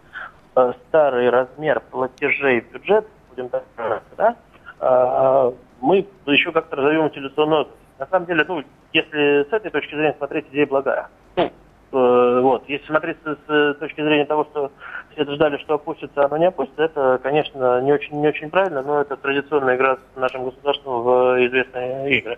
э, 0.55 0.73
старый 0.87 1.29
размер 1.29 1.81
платежей 1.91 2.61
в 2.61 2.71
бюджет, 2.71 3.05
будем 3.29 3.49
так 3.49 3.63
говорить, 3.77 4.03
да, 4.17 4.35
а, 4.79 5.53
мы 5.81 6.07
еще 6.25 6.51
как-то 6.51 6.75
разовьем 6.75 7.05
утилизационную. 7.05 7.67
На 7.99 8.07
самом 8.07 8.25
деле, 8.25 8.45
ну, 8.47 8.63
если 8.93 9.43
с 9.49 9.53
этой 9.53 9.71
точки 9.71 9.93
зрения 9.93 10.15
смотреть, 10.17 10.47
идея 10.51 10.65
благая. 10.65 11.09
Ну, 11.35 11.51
вот, 11.91 12.63
если 12.67 12.85
смотреть 12.85 13.17
с, 13.23 13.73
точки 13.79 14.01
зрения 14.01 14.25
того, 14.25 14.45
что 14.45 14.71
все 15.11 15.23
ждали, 15.23 15.57
что 15.57 15.75
опустится, 15.75 16.25
оно 16.25 16.37
не 16.37 16.47
опустится, 16.47 16.83
это, 16.83 17.19
конечно, 17.23 17.81
не 17.81 17.91
очень, 17.91 18.19
не 18.21 18.27
очень 18.27 18.49
правильно, 18.49 18.81
но 18.81 19.01
это 19.01 19.15
традиционная 19.17 19.75
игра 19.75 19.97
с 19.97 20.19
нашим 20.19 20.45
государством 20.45 21.01
в 21.03 21.47
известные 21.47 22.19
игры. 22.19 22.37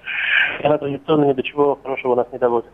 И 0.62 0.66
она 0.66 0.78
традиционно 0.78 1.26
ни 1.26 1.34
до 1.34 1.44
чего 1.44 1.78
хорошего 1.82 2.16
нас 2.16 2.28
не 2.32 2.40
доводит. 2.40 2.72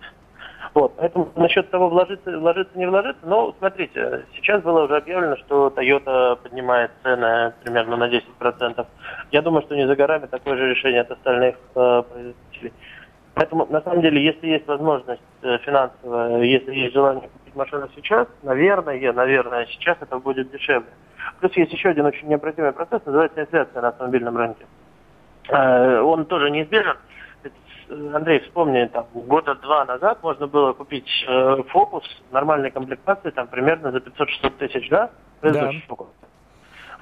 Вот, 0.73 0.93
поэтому 0.97 1.29
насчет 1.35 1.71
того, 1.71 1.89
вложиться, 1.89 2.37
вложиться, 2.37 2.77
не 2.77 2.85
вложиться, 2.85 3.25
ну, 3.25 3.55
смотрите, 3.57 4.25
сейчас 4.35 4.61
было 4.61 4.83
уже 4.83 4.97
объявлено, 4.97 5.35
что 5.37 5.73
Toyota 5.75 6.35
поднимает 6.35 6.91
цены 7.01 7.53
примерно 7.63 7.97
на 7.97 8.07
10%. 8.07 8.85
Я 9.31 9.41
думаю, 9.41 9.63
что 9.63 9.75
не 9.75 9.87
за 9.87 9.95
горами 9.95 10.27
такое 10.27 10.55
же 10.55 10.69
решение 10.69 11.01
от 11.01 11.09
остальных 11.09 11.55
э, 11.75 12.03
производителей. 12.03 12.73
Поэтому, 13.37 13.67
на 13.69 13.81
самом 13.81 14.01
деле, 14.01 14.19
если 14.19 14.47
есть 14.47 14.67
возможность 14.67 15.21
э, 15.43 15.59
финансовая, 15.59 16.41
если 16.41 16.73
есть 16.73 16.93
желание 16.95 17.29
купить 17.29 17.55
машину 17.55 17.87
сейчас, 17.93 18.27
наверное, 18.41 19.13
наверное, 19.13 19.67
сейчас 19.67 19.95
это 20.01 20.17
будет 20.17 20.49
дешевле. 20.49 20.89
Плюс 21.39 21.55
есть 21.55 21.71
еще 21.71 21.89
один 21.89 22.07
очень 22.07 22.27
необратимый 22.27 22.71
процесс, 22.71 23.05
называется 23.05 23.39
инфляция 23.39 23.79
на 23.83 23.89
автомобильном 23.89 24.35
рынке. 24.37 24.65
Э, 25.49 25.99
Он 25.99 26.25
тоже 26.25 26.49
неизбежен. 26.49 26.97
Э, 27.43 27.49
Андрей, 28.15 28.39
вспомни, 28.39 28.83
там, 28.91 29.05
года 29.13 29.53
два 29.53 29.85
назад 29.85 30.23
можно 30.23 30.47
было 30.47 30.73
купить 30.73 31.07
э, 31.27 31.61
фокус 31.67 32.05
нормальной 32.31 32.71
комплектации, 32.71 33.29
там, 33.29 33.45
примерно 33.49 33.91
за 33.91 33.99
500-600 33.99 34.49
тысяч, 34.57 34.89
да? 34.89 35.11
Предыдущий 35.41 35.81
фокус. 35.87 36.07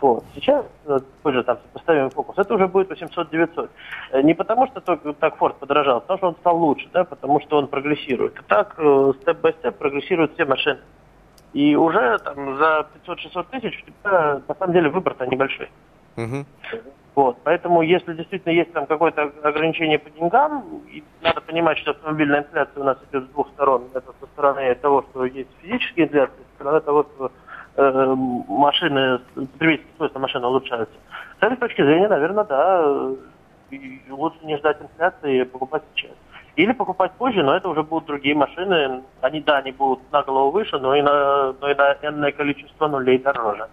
Вот. 0.02 0.24
Сейчас, 0.36 0.66
э, 0.86 1.00
позже 1.24 1.44
там 1.44 1.58
поставим 1.74 2.10
фокус, 2.10 2.38
это 2.38 2.54
уже 2.54 2.68
будет 2.68 2.92
800-900. 2.92 3.70
Э, 4.12 4.22
Не 4.22 4.34
потому, 4.34 4.68
что 4.68 4.82
только 4.82 5.14
так 5.14 5.38
Ford 5.38 5.56
подорожал, 5.60 5.98
а 5.98 6.00
потому 6.02 6.18
что 6.18 6.28
он 6.28 6.36
стал 6.36 6.58
лучше, 6.58 6.90
да, 6.94 7.04
потому 7.06 7.40
что 7.42 7.58
он 7.58 7.68
прогрессирует. 7.68 8.38
И 8.38 8.44
так, 8.48 8.75
э, 8.78 9.14
степ-бай-степ 9.22 9.78
прогрессируют 9.78 10.34
все 10.34 10.46
машины. 10.46 10.80
И 11.54 11.75
уже 11.75 12.18
там 12.20 12.58
за 12.58 12.88
500-600 13.06 13.46
тысяч 13.52 13.84
у 13.84 13.92
тебя, 13.92 14.42
на 14.48 14.56
самом 14.56 14.74
деле, 14.74 14.90
выбор-то 14.90 15.25
небольшой. 15.25 15.70
Вот, 17.16 17.38
поэтому 17.46 17.82
если 17.82 18.14
действительно 18.14 18.52
есть 18.52 18.74
там 18.74 18.86
какое-то 18.88 19.32
ограничение 19.42 19.98
по 19.98 20.10
деньгам, 20.10 20.82
и 20.92 21.02
надо 21.22 21.40
понимать, 21.40 21.78
что 21.78 21.92
автомобильная 21.92 22.42
инфляция 22.42 22.82
у 22.82 22.84
нас 22.84 22.98
идет 23.10 23.24
с 23.24 23.28
двух 23.28 23.48
сторон. 23.52 23.86
Это 23.94 24.14
со 24.20 24.25
стороны 24.28 24.75
того, 24.75 25.06
что 25.10 25.24
есть 25.24 25.50
физическая 25.62 26.08
инфляция, 26.08 26.36
со 26.36 26.56
стороны 26.56 26.82
того, 26.82 27.04
что 27.04 27.32
э, 27.75 28.15
машины, 28.48 29.20
потребительские 29.36 29.96
свойства 29.98 30.20
машины 30.20 30.48
улучшаются. 30.48 30.96
С 31.39 31.44
этой 31.44 31.58
точки 31.58 31.82
зрения, 31.82 32.08
наверное, 32.08 32.44
да, 32.44 33.15
лучше 34.10 34.38
не 34.44 34.58
ждать 34.58 34.82
инфляции 34.82 35.41
и 35.41 35.46
покупать 35.46 35.84
сейчас. 35.96 36.12
Или 36.55 36.72
покупать 36.72 37.12
позже, 37.13 37.44
но 37.44 37.55
это 37.55 37.67
уже 37.67 37.84
будут 37.84 38.08
другие 38.08 38.34
машины. 38.34 39.03
Они, 39.22 39.41
да, 39.41 39.58
они 39.58 39.72
будут 39.72 40.00
на 40.12 40.24
голову 40.24 40.51
выше, 40.51 40.79
но 40.79 40.96
и 40.96 41.01
на, 41.01 41.53
но 41.60 41.70
и 41.70 41.75
на 41.75 41.98
энное 42.01 42.32
количество 42.32 42.88
нулей 42.88 43.17
дороже. 43.17 43.67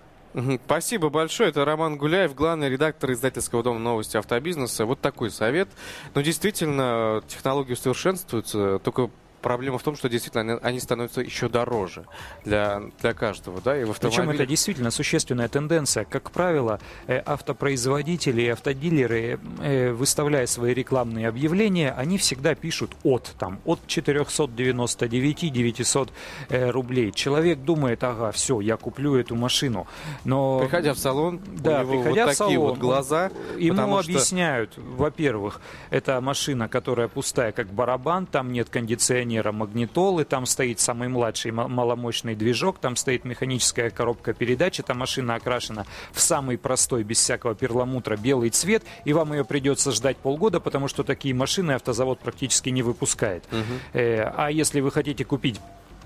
Спасибо 0.64 1.11
большое. 1.11 1.50
Это 1.50 1.64
Роман 1.64 1.97
Гуляев, 1.97 2.35
главный 2.35 2.71
редактор 2.71 3.12
издательского 3.12 3.62
дома 3.62 3.78
новости 3.78 4.16
автобизнеса. 4.16 4.87
Вот 4.87 5.00
такой 5.00 5.30
совет. 5.30 5.68
Но 6.14 6.23
действительно, 6.23 7.23
технологии 7.28 7.75
усовершенствуются, 7.75 8.78
только 8.78 9.11
проблема 9.42 9.78
в 9.78 9.82
том, 9.82 9.96
что 9.96 10.08
действительно 10.08 10.54
они, 10.54 10.61
они 10.62 10.80
становятся 10.80 11.20
еще 11.20 11.49
дороже 11.49 12.04
для, 12.44 12.82
для 13.00 13.12
каждого. 13.12 13.61
Да? 13.61 13.78
И 13.78 13.84
в 13.84 13.92
Причем 13.92 14.08
автомобиле... 14.08 14.44
это 14.44 14.46
действительно 14.46 14.90
существенная 14.90 15.49
тенденция. 15.49 16.04
Как 16.04 16.30
правило, 16.30 16.80
э, 17.06 17.20
автопроизводители 17.25 18.42
и 18.42 18.49
автодилеры, 18.49 19.38
э, 19.61 19.92
выставляя 19.92 20.46
свои 20.46 20.72
рекламные 20.72 21.28
объявления, 21.28 21.92
они 21.92 22.16
всегда 22.16 22.54
пишут 22.54 22.92
от, 23.02 23.34
там, 23.38 23.61
от 23.64 23.80
499 23.87 25.52
900 25.52 26.12
э, 26.49 26.70
рублей. 26.70 27.12
Человек 27.12 27.58
думает, 27.58 28.04
ага, 28.04 28.30
все, 28.32 28.61
я 28.61 28.76
куплю 28.76 29.16
эту 29.16 29.34
машину. 29.34 29.87
Но 30.25 30.61
Приходя 30.61 30.94
в 30.94 30.99
салон, 30.99 31.40
да, 31.46 31.80
у 31.80 31.84
него 31.84 32.02
приходя 32.02 32.26
вот 32.26 32.34
в 32.34 32.38
такие 32.38 32.56
салон, 32.56 32.70
вот 32.70 32.78
глаза. 32.78 33.30
Ему 33.58 34.00
что- 34.00 34.12
объясняют, 34.12 34.72
во-первых, 34.76 35.61
это 35.90 36.20
машина, 36.20 36.68
которая 36.68 37.08
пустая, 37.08 37.52
как 37.52 37.68
барабан, 37.72 38.26
там 38.26 38.52
нет 38.52 38.68
кондиционера, 38.68 39.32
магнитолы, 39.41 40.25
там 40.25 40.45
стоит 40.47 40.81
самый 40.81 41.09
младший 41.09 41.53
ма- 41.53 41.69
маломощный 41.69 42.35
движок, 42.35 42.79
там 42.79 42.97
стоит 42.97 43.25
механическая 43.25 43.91
коробка 43.91 44.35
передач, 44.35 44.79
эта 44.81 44.93
машина 44.95 45.37
окрашена 45.37 45.87
в 46.12 46.21
самый 46.21 46.59
простой, 46.59 47.03
без 47.05 47.19
всякого 47.19 47.55
перламутра, 47.55 48.17
белый 48.17 48.51
цвет, 48.51 48.83
и 49.05 49.12
вам 49.12 49.33
ее 49.33 49.45
придется 49.45 49.93
ждать 49.93 50.17
полгода, 50.19 50.61
потому 50.61 50.89
что 50.89 51.03
такие 51.05 51.35
машины 51.35 51.73
автозавод 51.73 52.19
практически 52.19 52.69
не 52.69 52.83
выпускает. 52.83 53.45
Э, 53.93 54.25
а 54.37 54.51
если 54.51 54.81
вы 54.81 54.91
хотите 54.91 55.25
купить 55.25 55.61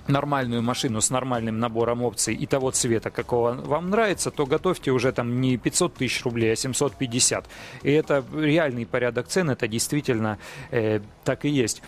нормальную 0.08 0.62
машину 0.62 1.00
с 1.00 1.10
нормальным 1.10 1.58
набором 1.58 2.02
опций 2.02 2.34
и 2.34 2.46
того 2.46 2.70
цвета, 2.70 3.10
какого 3.10 3.52
вам 3.52 3.90
нравится, 3.90 4.30
то 4.30 4.46
готовьте 4.46 4.90
уже 4.90 5.12
там 5.12 5.40
не 5.40 5.56
500 5.56 5.94
тысяч 5.94 6.24
рублей, 6.24 6.52
а 6.52 6.56
750. 6.56 7.46
И 7.82 7.90
это 7.90 8.24
реальный 8.34 8.86
порядок 8.86 9.28
цен, 9.28 9.50
это 9.50 9.66
действительно 9.68 10.38
э, 10.70 11.00
так 11.24 11.44
и 11.44 11.48
есть. 11.48 11.82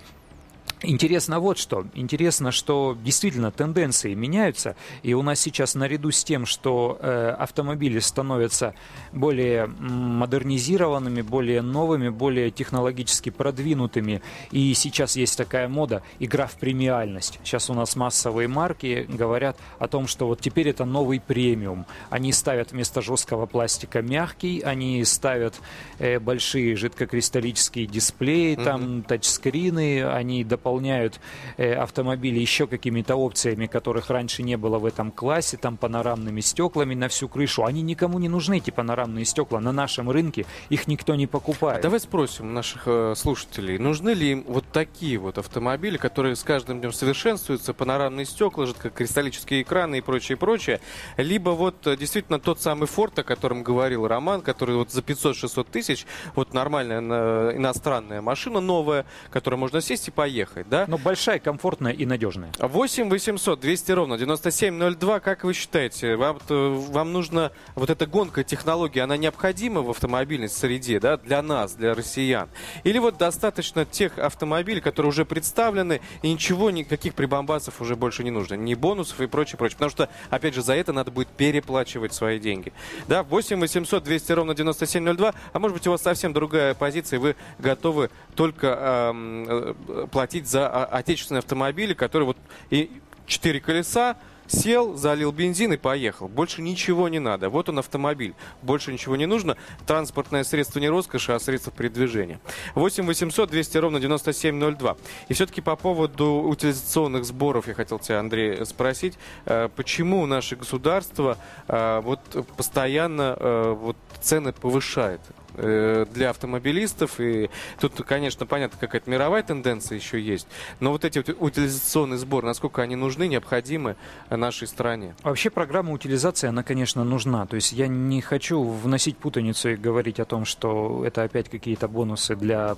Интересно 0.82 1.40
вот 1.40 1.58
что. 1.58 1.86
Интересно, 1.94 2.52
что 2.52 2.96
действительно 3.02 3.50
тенденции 3.50 4.14
меняются, 4.14 4.76
и 5.02 5.12
у 5.12 5.22
нас 5.22 5.40
сейчас 5.40 5.74
наряду 5.74 6.12
с 6.12 6.22
тем, 6.22 6.46
что 6.46 6.98
э, 7.00 7.34
автомобили 7.36 7.98
становятся 7.98 8.74
более 9.12 9.66
модернизированными, 9.66 11.22
более 11.22 11.62
новыми, 11.62 12.10
более 12.10 12.52
технологически 12.52 13.30
продвинутыми, 13.30 14.22
и 14.52 14.72
сейчас 14.74 15.16
есть 15.16 15.36
такая 15.36 15.68
мода 15.68 16.02
игра 16.20 16.46
в 16.46 16.54
премиальность. 16.54 17.40
Сейчас 17.42 17.70
у 17.70 17.74
нас 17.74 17.96
массовые 17.96 18.46
марки 18.46 19.04
говорят 19.08 19.56
о 19.80 19.88
том, 19.88 20.06
что 20.06 20.28
вот 20.28 20.40
теперь 20.40 20.68
это 20.68 20.84
новый 20.84 21.18
премиум. 21.18 21.86
Они 22.08 22.32
ставят 22.32 22.70
вместо 22.70 23.02
жесткого 23.02 23.46
пластика 23.46 24.00
мягкий, 24.00 24.60
они 24.60 25.04
ставят 25.04 25.54
э, 25.98 26.20
большие 26.20 26.76
жидкокристаллические 26.76 27.86
дисплеи, 27.86 28.54
там 28.54 29.02
тачскрины, 29.02 30.08
они 30.08 30.44
дополняют 30.44 30.67
дополняют 30.68 31.18
э, 31.56 31.72
автомобили 31.74 32.38
еще 32.38 32.66
какими-то 32.66 33.16
опциями, 33.16 33.66
которых 33.66 34.10
раньше 34.10 34.42
не 34.42 34.56
было 34.56 34.78
в 34.78 34.84
этом 34.84 35.10
классе, 35.10 35.56
там 35.56 35.78
панорамными 35.78 36.42
стеклами 36.42 36.94
на 36.94 37.08
всю 37.08 37.28
крышу. 37.28 37.64
Они 37.64 37.80
никому 37.80 38.18
не 38.18 38.28
нужны, 38.28 38.58
эти 38.58 38.70
панорамные 38.70 39.24
стекла. 39.24 39.60
На 39.60 39.72
нашем 39.72 40.10
рынке 40.10 40.44
их 40.68 40.86
никто 40.86 41.14
не 41.14 41.26
покупает. 41.26 41.78
А 41.78 41.82
давай 41.82 42.00
спросим 42.00 42.52
наших 42.52 42.82
э, 42.86 43.14
слушателей, 43.16 43.78
нужны 43.78 44.10
ли 44.10 44.32
им 44.32 44.44
вот 44.46 44.64
такие 44.70 45.16
вот 45.18 45.38
автомобили, 45.38 45.96
которые 45.96 46.36
с 46.36 46.42
каждым 46.42 46.80
днем 46.80 46.92
совершенствуются, 46.92 47.72
панорамные 47.72 48.26
стекла, 48.26 48.66
жидкокристаллические 48.66 49.62
экраны 49.62 49.98
и 49.98 50.00
прочее, 50.02 50.36
прочее, 50.36 50.80
либо 51.16 51.50
вот 51.50 51.86
э, 51.86 51.96
действительно 51.96 52.38
тот 52.38 52.60
самый 52.60 52.86
Форд, 52.86 53.18
о 53.18 53.22
котором 53.22 53.62
говорил 53.62 54.06
Роман, 54.06 54.42
который 54.42 54.76
вот 54.76 54.90
за 54.90 55.00
500-600 55.00 55.66
тысяч, 55.70 56.06
вот 56.34 56.52
нормальная 56.52 57.00
э, 57.00 57.56
иностранная 57.56 58.20
машина 58.20 58.60
новая, 58.60 59.06
которая 59.30 59.58
можно 59.58 59.80
сесть 59.80 60.08
и 60.08 60.10
поехать, 60.10 60.57
да? 60.68 60.84
Но 60.88 60.98
большая, 60.98 61.38
комфортная 61.38 61.92
и 61.92 62.06
надежная. 62.06 62.52
8 62.58 63.08
800 63.08 63.60
200 63.60 63.92
ровно 63.92 64.18
9702. 64.18 65.20
Как 65.20 65.44
вы 65.44 65.54
считаете, 65.54 66.16
вам, 66.16 66.38
э, 66.48 66.76
вам 66.90 67.12
нужна 67.12 67.52
вот 67.74 67.90
эта 67.90 68.06
гонка 68.06 68.44
технологий, 68.44 69.00
она 69.00 69.16
необходима 69.16 69.82
в 69.82 69.90
автомобильной 69.90 70.48
среде, 70.48 71.00
да, 71.00 71.16
для 71.16 71.42
нас, 71.42 71.74
для 71.74 71.94
россиян? 71.94 72.48
Или 72.84 72.98
вот 72.98 73.18
достаточно 73.18 73.84
тех 73.84 74.18
автомобилей, 74.18 74.80
которые 74.80 75.10
уже 75.10 75.24
представлены, 75.24 76.00
и 76.22 76.32
ничего, 76.32 76.70
никаких 76.70 77.14
прибамбасов 77.14 77.80
уже 77.80 77.96
больше 77.96 78.24
не 78.24 78.30
нужно, 78.30 78.54
ни 78.54 78.74
бонусов 78.74 79.20
и 79.20 79.26
прочее, 79.26 79.58
прочее. 79.58 79.76
Потому 79.76 79.90
что, 79.90 80.08
опять 80.30 80.54
же, 80.54 80.62
за 80.62 80.74
это 80.74 80.92
надо 80.92 81.10
будет 81.10 81.28
переплачивать 81.28 82.12
свои 82.12 82.38
деньги. 82.38 82.72
Да, 83.06 83.22
8 83.22 83.60
800 83.60 84.02
200 84.02 84.32
ровно 84.32 84.54
9702. 84.54 85.34
А 85.52 85.58
может 85.58 85.76
быть, 85.76 85.86
у 85.86 85.90
вас 85.90 86.02
совсем 86.02 86.32
другая 86.32 86.74
позиция, 86.74 87.18
и 87.18 87.20
вы 87.20 87.36
готовы 87.58 88.10
только 88.34 88.66
эм, 88.66 90.08
платить 90.08 90.47
за 90.48 90.68
а, 90.68 90.84
отечественные 90.84 91.40
автомобили, 91.40 91.94
которые 91.94 92.26
вот 92.26 92.38
и 92.70 92.90
четыре 93.26 93.60
колеса, 93.60 94.16
Сел, 94.48 94.96
залил 94.96 95.30
бензин 95.30 95.74
и 95.74 95.76
поехал. 95.76 96.26
Больше 96.26 96.62
ничего 96.62 97.08
не 97.10 97.18
надо. 97.18 97.50
Вот 97.50 97.68
он 97.68 97.78
автомобиль. 97.78 98.34
Больше 98.62 98.92
ничего 98.92 99.14
не 99.14 99.26
нужно. 99.26 99.58
Транспортное 99.86 100.42
средство 100.42 100.80
не 100.80 100.88
роскошь, 100.88 101.28
а 101.28 101.38
средство 101.38 101.70
передвижения. 101.70 102.40
8 102.74 103.04
800 103.04 103.50
200 103.50 103.76
ровно 103.76 104.00
9702. 104.00 104.96
И 105.28 105.34
все-таки 105.34 105.60
по 105.60 105.76
поводу 105.76 106.42
утилизационных 106.46 107.26
сборов 107.26 107.68
я 107.68 107.74
хотел 107.74 107.98
тебя, 107.98 108.20
Андрей, 108.20 108.64
спросить. 108.64 109.18
Э, 109.44 109.68
почему 109.76 110.24
наше 110.24 110.56
государство 110.56 111.36
э, 111.68 112.00
вот 112.02 112.20
постоянно 112.56 113.36
э, 113.38 113.76
вот 113.78 113.98
цены 114.22 114.54
повышает? 114.54 115.20
Э, 115.54 116.06
для 116.12 116.30
автомобилистов. 116.30 117.20
И 117.20 117.50
тут, 117.80 117.94
конечно, 118.06 118.46
понятно, 118.46 118.78
какая-то 118.78 119.10
мировая 119.10 119.42
тенденция 119.42 119.96
еще 119.96 120.20
есть. 120.20 120.46
Но 120.80 120.92
вот 120.92 121.04
эти 121.04 121.18
вот 121.18 121.36
утилизационные 121.38 122.18
сборы, 122.18 122.46
насколько 122.46 122.82
они 122.82 122.96
нужны, 122.96 123.28
необходимы 123.28 123.96
нашей 124.30 124.68
стране? 124.68 125.14
Вообще 125.22 125.50
программа 125.50 125.92
утилизации, 125.92 126.48
она, 126.48 126.62
конечно, 126.62 127.04
нужна. 127.04 127.46
То 127.46 127.56
есть 127.56 127.72
я 127.72 127.88
не 127.88 128.20
хочу 128.20 128.62
вносить 128.62 129.16
путаницу 129.16 129.70
и 129.70 129.76
говорить 129.76 130.20
о 130.20 130.24
том, 130.24 130.44
что 130.44 131.04
это 131.04 131.22
опять 131.22 131.48
какие-то 131.48 131.88
бонусы 131.88 132.36
для 132.36 132.76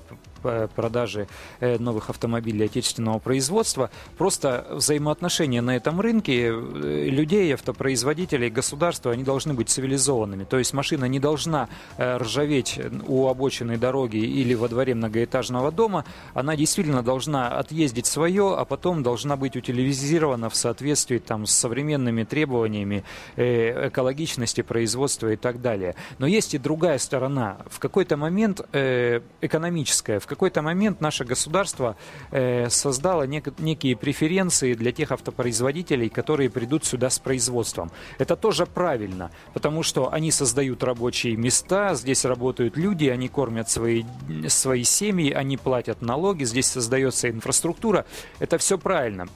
продажи 0.75 1.29
э, 1.61 1.79
новых 1.79 2.11
автомобилей 2.11 2.65
отечественного 2.65 3.19
производства. 3.19 3.91
Просто 4.17 4.67
взаимоотношения 4.71 5.61
на 5.61 5.77
этом 5.77 6.01
рынке 6.01 6.49
э, 6.49 7.09
людей, 7.09 7.53
автопроизводителей, 7.53 8.51
государства, 8.51 9.13
они 9.13 9.25
должны 9.25 9.55
быть 9.55 9.69
цивилизованными. 9.69 10.45
То 10.45 10.59
есть 10.59 10.73
машина 10.73 11.05
не 11.07 11.21
должна 11.21 11.69
э, 11.97 12.17
ржаветь 12.61 12.81
у 13.07 13.29
обочины 13.29 13.79
дороги 13.79 14.19
или 14.19 14.55
во 14.55 14.69
дворе 14.69 14.95
многоэтажного 14.95 15.73
дома. 15.73 16.05
Она 16.35 16.57
действительно 16.57 17.03
должна 17.03 17.49
отъездить 17.49 18.07
свое, 18.07 18.57
а 18.57 18.65
потом 18.65 19.03
должна 19.03 19.37
быть 19.37 19.57
утилизирована 19.57 20.51
в 20.51 20.55
соответствии 20.55 21.19
там, 21.19 21.47
с 21.47 21.53
современными 21.53 22.25
требованиями 22.25 23.05
экологичности 23.37 24.63
производства 24.63 25.33
и 25.33 25.37
так 25.37 25.61
далее. 25.61 25.95
Но 26.19 26.27
есть 26.27 26.55
и 26.55 26.59
другая 26.59 26.99
сторона. 26.99 27.59
В 27.69 27.79
какой-то 27.79 28.17
момент 28.17 28.61
экономическая, 28.73 30.19
в 30.19 30.27
какой-то 30.27 30.63
момент 30.63 31.01
наше 31.01 31.25
государство 31.25 31.97
э, 32.31 32.69
создало 32.69 33.27
нек- 33.27 33.55
некие 33.59 33.97
преференции 33.97 34.75
для 34.75 34.93
тех 34.93 35.13
автопроизводителей, 35.13 36.09
которые 36.09 36.51
придут 36.51 36.85
сюда 36.85 37.11
с 37.11 37.19
производством. 37.19 37.91
Это 38.19 38.37
тоже 38.37 38.67
правильно, 38.67 39.31
потому 39.55 39.83
что 39.83 40.13
они 40.13 40.31
создают 40.31 40.83
рабочие 40.83 41.37
места, 41.37 41.95
здесь 41.95 42.25
работают 42.25 42.50
люди, 42.59 43.07
они 43.07 43.29
кормят 43.29 43.71
свои, 43.71 44.05
свои 44.49 44.85
семьи, 44.85 45.31
они 45.33 45.57
платят 45.57 46.03
налоги, 46.03 46.45
здесь 46.45 46.67
создается 46.67 47.31
инфраструктура. 47.31 48.05
Это 48.39 48.59
все 48.59 48.79
правильно. 48.79 49.29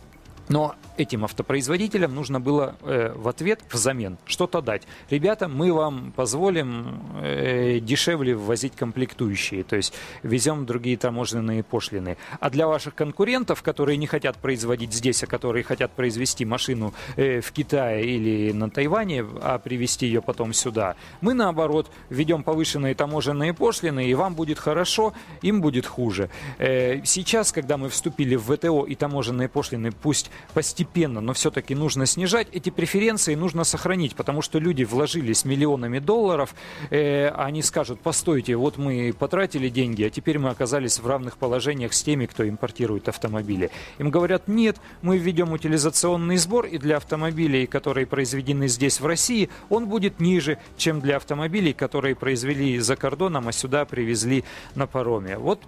Но 0.48 0.74
этим 0.96 1.24
автопроизводителям 1.24 2.14
нужно 2.14 2.40
было 2.40 2.76
э, 2.82 3.12
в 3.16 3.28
ответ 3.28 3.60
взамен 3.72 4.18
что-то 4.26 4.60
дать. 4.60 4.82
Ребята, 5.10 5.48
мы 5.48 5.72
вам 5.72 6.12
позволим 6.14 7.02
э, 7.20 7.80
дешевле 7.80 8.34
ввозить 8.34 8.76
комплектующие, 8.76 9.64
то 9.64 9.76
есть 9.76 9.94
везем 10.22 10.66
другие 10.66 10.96
таможенные 10.96 11.62
пошлины. 11.62 12.16
А 12.40 12.50
для 12.50 12.66
ваших 12.66 12.94
конкурентов, 12.94 13.62
которые 13.62 13.96
не 13.96 14.06
хотят 14.06 14.36
производить 14.36 14.92
здесь, 14.92 15.22
а 15.22 15.26
которые 15.26 15.64
хотят 15.64 15.92
произвести 15.92 16.44
машину 16.44 16.94
э, 17.16 17.40
в 17.40 17.50
Китае 17.52 18.04
или 18.04 18.52
на 18.52 18.70
Тайване, 18.70 19.24
а 19.42 19.58
привезти 19.58 20.06
ее 20.06 20.20
потом 20.20 20.52
сюда, 20.52 20.96
мы 21.20 21.34
наоборот 21.34 21.90
введем 22.10 22.42
повышенные 22.42 22.94
таможенные 22.94 23.54
пошлины, 23.54 24.06
и 24.06 24.14
вам 24.14 24.34
будет 24.34 24.58
хорошо, 24.58 25.14
им 25.42 25.60
будет 25.60 25.86
хуже. 25.86 26.28
Э, 26.58 27.02
сейчас, 27.04 27.50
когда 27.50 27.78
мы 27.78 27.88
вступили 27.88 28.36
в 28.36 28.54
ВТО 28.54 28.84
и 28.84 28.94
таможенные 28.94 29.48
пошлины 29.48 29.90
пусть 29.90 30.30
постепенно, 30.52 31.20
но 31.20 31.32
все-таки 31.32 31.74
нужно 31.74 32.06
снижать. 32.06 32.48
Эти 32.52 32.70
преференции 32.70 33.34
нужно 33.34 33.64
сохранить, 33.64 34.14
потому 34.14 34.42
что 34.42 34.58
люди 34.58 34.84
вложились 34.84 35.44
миллионами 35.44 35.98
долларов, 35.98 36.54
э, 36.90 37.28
они 37.28 37.62
скажут, 37.62 38.00
постойте, 38.00 38.56
вот 38.56 38.78
мы 38.78 39.14
потратили 39.18 39.68
деньги, 39.68 40.02
а 40.04 40.10
теперь 40.10 40.38
мы 40.38 40.50
оказались 40.50 40.98
в 40.98 41.06
равных 41.06 41.36
положениях 41.36 41.92
с 41.92 42.02
теми, 42.02 42.26
кто 42.26 42.48
импортирует 42.48 43.08
автомобили. 43.08 43.70
Им 43.98 44.10
говорят, 44.10 44.48
нет, 44.48 44.76
мы 45.02 45.18
введем 45.18 45.52
утилизационный 45.52 46.36
сбор, 46.36 46.66
и 46.66 46.78
для 46.78 46.96
автомобилей, 46.96 47.66
которые 47.66 48.06
произведены 48.06 48.68
здесь, 48.68 49.00
в 49.00 49.06
России, 49.06 49.50
он 49.68 49.86
будет 49.86 50.20
ниже, 50.20 50.58
чем 50.76 51.00
для 51.00 51.16
автомобилей, 51.16 51.72
которые 51.72 52.14
произвели 52.14 52.78
за 52.78 52.96
кордоном, 52.96 53.48
а 53.48 53.52
сюда 53.52 53.84
привезли 53.84 54.44
на 54.74 54.86
пароме. 54.86 55.38
Вот 55.38 55.60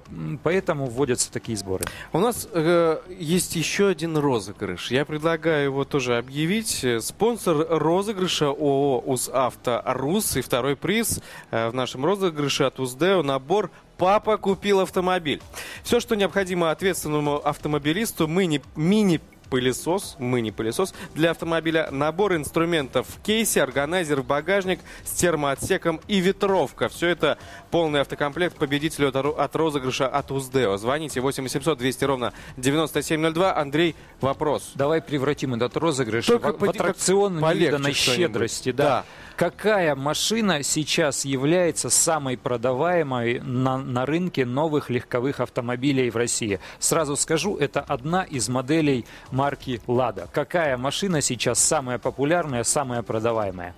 поэтому 0.43 0.87
вводятся 0.87 1.33
такие 1.33 1.57
сборы. 1.57 1.85
У 2.13 2.19
нас 2.19 2.49
э, 2.53 2.99
есть 3.19 3.57
еще 3.57 3.89
один 3.89 4.17
розыгрыш. 4.17 4.56
Я 4.91 5.05
предлагаю 5.05 5.65
его 5.65 5.85
тоже 5.85 6.17
объявить. 6.17 6.85
Спонсор 7.01 7.67
розыгрыша 7.69 8.47
ООО 8.47 9.01
«УЗАВТО 9.01 9.83
РУС». 9.87 10.37
И 10.37 10.41
второй 10.41 10.77
приз 10.77 11.21
э, 11.51 11.69
в 11.69 11.75
нашем 11.75 12.05
розыгрыше 12.05 12.65
от 12.65 12.81
УЗДЭО 12.81 13.23
набор 13.23 13.71
«Папа 13.99 14.37
купил 14.37 14.81
автомобиль». 14.81 15.41
Все, 15.83 16.01
что 16.01 16.17
необходимо 16.17 16.71
ответственному 16.71 17.37
автомобилисту, 17.37 18.29
мы 18.29 18.47
не 18.47 18.61
мини 18.75 19.21
пылесос, 19.51 20.17
мы 20.19 20.41
не 20.41 20.53
пылесос, 20.53 20.95
для 21.15 21.31
автомобиля 21.31 21.89
набор 21.91 22.35
инструментов 22.35 23.07
в 23.09 23.23
кейсе, 23.23 23.63
органайзер 23.63 24.21
в 24.21 24.27
багажник 24.27 24.81
с 25.05 25.11
термоотсеком 25.13 26.01
и 26.09 26.19
ветровка. 26.21 26.89
Все 26.89 27.09
это 27.09 27.39
полный 27.71 28.01
автокомплект 28.01 28.57
победителю 28.57 29.09
от, 29.09 29.57
розыгрыша 29.57 30.09
от 30.09 30.31
Уздео. 30.31 30.77
Звоните 30.77 31.21
8 31.21 31.45
800 31.45 31.79
200 31.79 32.05
ровно 32.05 32.33
9702. 32.57 33.57
Андрей, 33.57 33.95
вопрос. 34.21 34.73
Давай 34.75 35.01
превратим 35.01 35.55
этот 35.55 35.77
розыгрыш 35.77 36.27
Только 36.27 36.53
в, 36.53 36.59
в 36.59 36.71
аттракцион 36.71 37.39
невиданной 37.39 37.93
щедрости. 37.93 38.73
Да. 38.73 38.85
да. 38.85 39.05
Какая 39.37 39.95
машина 39.95 40.63
сейчас 40.63 41.27
является 41.27 41.91
самой 41.91 42.39
продаваемой 42.39 43.39
на, 43.41 43.77
на 43.77 44.07
рынке 44.07 44.47
новых 44.47 44.89
легковых 44.89 45.41
автомобилей 45.41 46.09
в 46.09 46.17
России? 46.17 46.59
Сразу 46.79 47.17
скажу, 47.17 47.59
это 47.59 47.81
одна 47.81 48.23
из 48.23 48.49
моделей 48.49 49.05
марки 49.31 49.83
«Лада». 49.87 50.27
Какая 50.33 50.79
машина 50.79 51.21
сейчас 51.21 51.59
самая 51.59 51.99
популярная, 51.99 52.65
самая 52.65 53.03
продаваемая? 53.03 53.75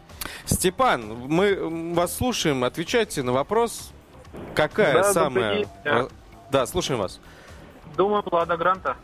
Степан, 0.47 1.05
мы 1.27 1.93
вас 1.93 2.17
слушаем. 2.17 2.63
Отвечайте 2.63 3.25
на 3.25 3.33
вопрос. 3.33 3.91
Какая 4.55 4.95
да, 4.95 5.13
самая... 5.13 5.67
Да. 5.83 6.09
да, 6.53 6.67
слушаем 6.67 7.01
вас. 7.01 7.19
Думаю, 7.97 8.23
Лада 8.31 8.57
Гранта. 8.57 8.97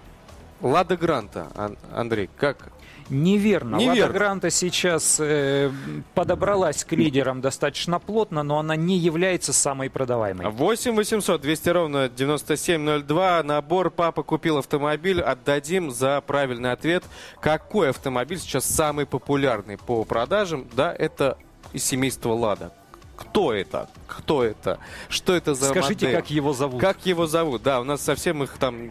Лада 0.65 0.97
Гранта, 0.97 1.49
Андрей, 1.93 2.31
как? 2.39 2.73
Неверно. 3.11 3.77
Неверно. 3.77 4.01
Лада 4.01 4.13
Гранта 4.15 4.51
сейчас 4.51 5.21
э, 5.21 5.71
подобралась 6.15 6.85
к 6.85 6.93
лидерам 6.93 7.43
достаточно 7.43 7.99
плотно, 7.99 8.43
но 8.43 8.59
она 8.59 8.77
не 8.77 8.97
является 8.97 9.53
самой 9.53 9.91
продаваемой. 9.91 10.49
8 10.49 10.97
800 10.97 11.41
200 11.43 11.69
ровно 11.69 12.09
9702. 12.09 13.43
Набор 13.43 13.91
«Папа 13.91 14.23
купил 14.23 14.57
автомобиль». 14.57 15.21
Отдадим 15.21 15.91
за 15.91 16.23
правильный 16.23 16.73
ответ. 16.73 17.05
Какой 17.41 17.91
автомобиль 17.91 18.39
сейчас 18.39 18.65
самый 18.65 19.05
популярный 19.05 19.77
по 19.77 20.05
продажам? 20.05 20.67
Да, 20.75 20.95
это 20.99 21.37
из 21.75 21.85
семейства 21.85 22.33
«Лада». 22.33 22.73
Кто 23.17 23.53
это? 23.53 23.89
Кто 24.07 24.43
это? 24.43 24.79
Что 25.09 25.35
это 25.35 25.55
за 25.55 25.67
Скажите, 25.67 26.07
модель? 26.07 26.21
как 26.21 26.31
его 26.31 26.53
зовут? 26.53 26.81
Как 26.81 27.07
его 27.07 27.27
зовут? 27.27 27.63
Да, 27.63 27.81
у 27.81 27.85
нас 27.85 28.01
совсем 28.01 28.43
их 28.43 28.57
там 28.59 28.91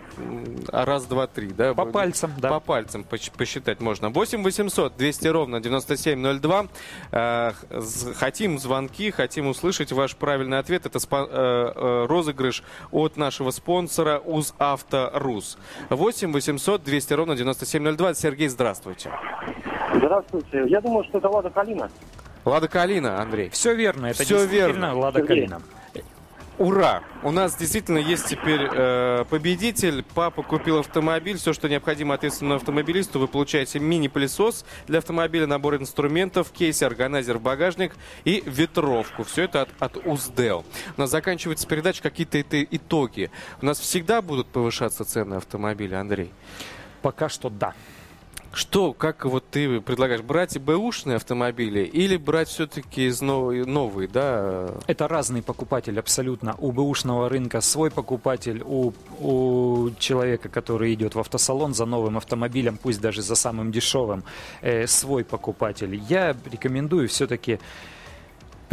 раз, 0.68 1.06
два, 1.06 1.28
три, 1.28 1.50
да? 1.50 1.74
По 1.74 1.86
пальцам, 1.86 2.32
да. 2.38 2.50
По 2.50 2.60
пальцам 2.60 3.04
посчитать 3.04 3.82
можно. 3.82 4.10
8 4.10 4.44
800 4.44 4.96
200 4.98 5.28
ровно 5.28 5.60
9702. 5.62 6.68
Э, 7.12 7.52
хотим 8.16 8.60
звонки, 8.60 9.12
хотим 9.12 9.48
услышать 9.48 9.92
ваш 9.92 10.16
правильный 10.16 10.60
ответ. 10.60 10.86
Это 10.86 11.00
э, 11.00 11.04
э, 11.12 12.06
розыгрыш 12.08 12.64
от 12.92 13.18
нашего 13.18 13.52
спонсора 13.52 14.20
УЗ 14.20 14.54
Авто 14.58 15.12
Рус. 15.14 15.58
8 15.90 16.32
800 16.32 16.84
200 16.84 17.14
ровно 17.14 17.36
9702. 17.36 18.14
Сергей, 18.14 18.48
здравствуйте. 18.48 19.12
Здравствуйте. 19.96 20.64
Я 20.68 20.82
думаю, 20.82 21.04
что 21.04 21.20
это 21.20 21.30
Лада 21.30 21.50
Калина. 21.50 21.90
Лада 22.46 22.68
Калина, 22.68 23.22
Андрей. 23.22 23.50
Все 23.50 23.74
верно, 23.74 24.08
это 24.08 24.20
действительно 24.20 24.52
верно. 24.52 24.98
Лада. 24.98 25.24
Калина. 25.24 25.62
Ура! 26.60 27.02
У 27.24 27.32
нас 27.32 27.56
действительно 27.56 27.98
есть 27.98 28.28
теперь 28.28 28.62
э, 28.72 29.26
победитель. 29.28 30.04
Папа 30.14 30.44
купил 30.44 30.80
автомобиль. 30.80 31.38
Все, 31.38 31.52
что 31.52 31.68
необходимо 31.68 32.14
ответственному 32.14 32.58
автомобилисту, 32.58 33.20
вы 33.20 33.28
получаете 33.28 33.80
мини-пылесос 33.80 34.64
для 34.86 35.00
автомобиля, 35.00 35.48
набор 35.48 35.78
инструментов, 35.78 36.52
кейс, 36.52 36.84
органайзер 36.84 37.40
в 37.40 37.42
багажник 37.42 37.96
и 38.24 38.44
ветровку. 38.46 39.24
Все 39.24 39.44
это 39.44 39.64
от, 39.64 39.70
от 39.80 40.06
УЗДЭО. 40.06 40.64
У 40.96 41.02
нас 41.02 41.10
заканчивается 41.10 41.68
передача 41.68 42.04
какие-то 42.04 42.38
это 42.38 42.64
итоги. 42.64 43.32
У 43.60 43.66
нас 43.66 43.80
всегда 43.80 44.22
будут 44.22 44.48
повышаться 44.48 45.06
цены 45.06 45.36
автомобиля, 45.36 46.02
Андрей. 46.02 46.32
Пока 47.02 47.30
что 47.30 47.50
да. 47.50 47.74
Что, 48.54 48.94
как 48.94 49.26
вот 49.26 49.44
ты 49.50 49.82
предлагаешь, 49.82 50.22
брать 50.22 50.60
бэушные 50.60 51.16
автомобили 51.16 51.80
или 51.80 52.18
брать 52.18 52.50
все-таки 52.50 53.12
новые, 53.20 53.66
новые, 53.66 54.08
да? 54.08 54.70
Это 54.86 55.08
разный 55.08 55.42
покупатель 55.42 55.98
абсолютно. 55.98 56.56
У 56.60 56.72
бэушного 56.72 57.30
рынка 57.30 57.62
свой 57.62 57.90
покупатель, 57.90 58.62
у, 58.64 58.94
у 59.20 59.90
человека, 59.98 60.50
который 60.50 60.94
идет 60.94 61.16
в 61.16 61.20
автосалон 61.20 61.74
за 61.74 61.86
новым 61.86 62.18
автомобилем, 62.18 62.78
пусть 62.78 63.02
даже 63.02 63.24
за 63.24 63.34
самым 63.34 63.72
дешевым, 63.72 64.24
э, 64.62 64.86
свой 64.86 65.24
покупатель. 65.24 65.96
Я 66.08 66.36
рекомендую 66.52 67.10
все-таки 67.10 67.60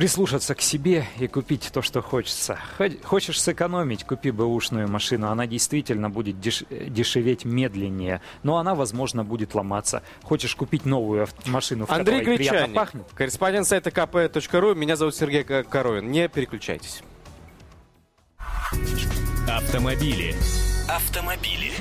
прислушаться 0.00 0.54
к 0.54 0.60
себе 0.62 1.06
и 1.18 1.26
купить 1.28 1.70
то, 1.72 1.82
что 1.82 2.00
хочется. 2.02 2.58
Хо- 2.78 2.84
Хочешь 3.04 3.40
сэкономить, 3.40 4.04
купи 4.04 4.30
бэушную 4.30 4.88
машину. 4.88 5.28
Она 5.28 5.46
действительно 5.46 6.08
будет 6.10 6.36
деш- 6.36 6.64
дешеветь 6.88 7.44
медленнее, 7.44 8.20
но 8.42 8.56
она, 8.56 8.74
возможно, 8.74 9.24
будет 9.24 9.54
ломаться. 9.54 10.02
Хочешь 10.22 10.54
купить 10.56 10.86
новую 10.86 11.28
машину, 11.46 11.86
в 11.86 11.90
Андрей 11.90 12.20
которой 12.20 12.36
приятно 12.36 12.56
Гречаник, 12.58 12.76
пахнет? 12.76 13.06
корреспондент 13.14 13.66
сайта 13.66 13.90
kp.ru. 13.90 14.74
Меня 14.74 14.96
зовут 14.96 15.14
Сергей 15.14 15.44
Ко- 15.44 15.64
Коровин. 15.64 16.10
Не 16.10 16.28
переключайтесь. 16.28 17.02
Автомобили. 19.48 20.34
Автомобили. 20.88 21.72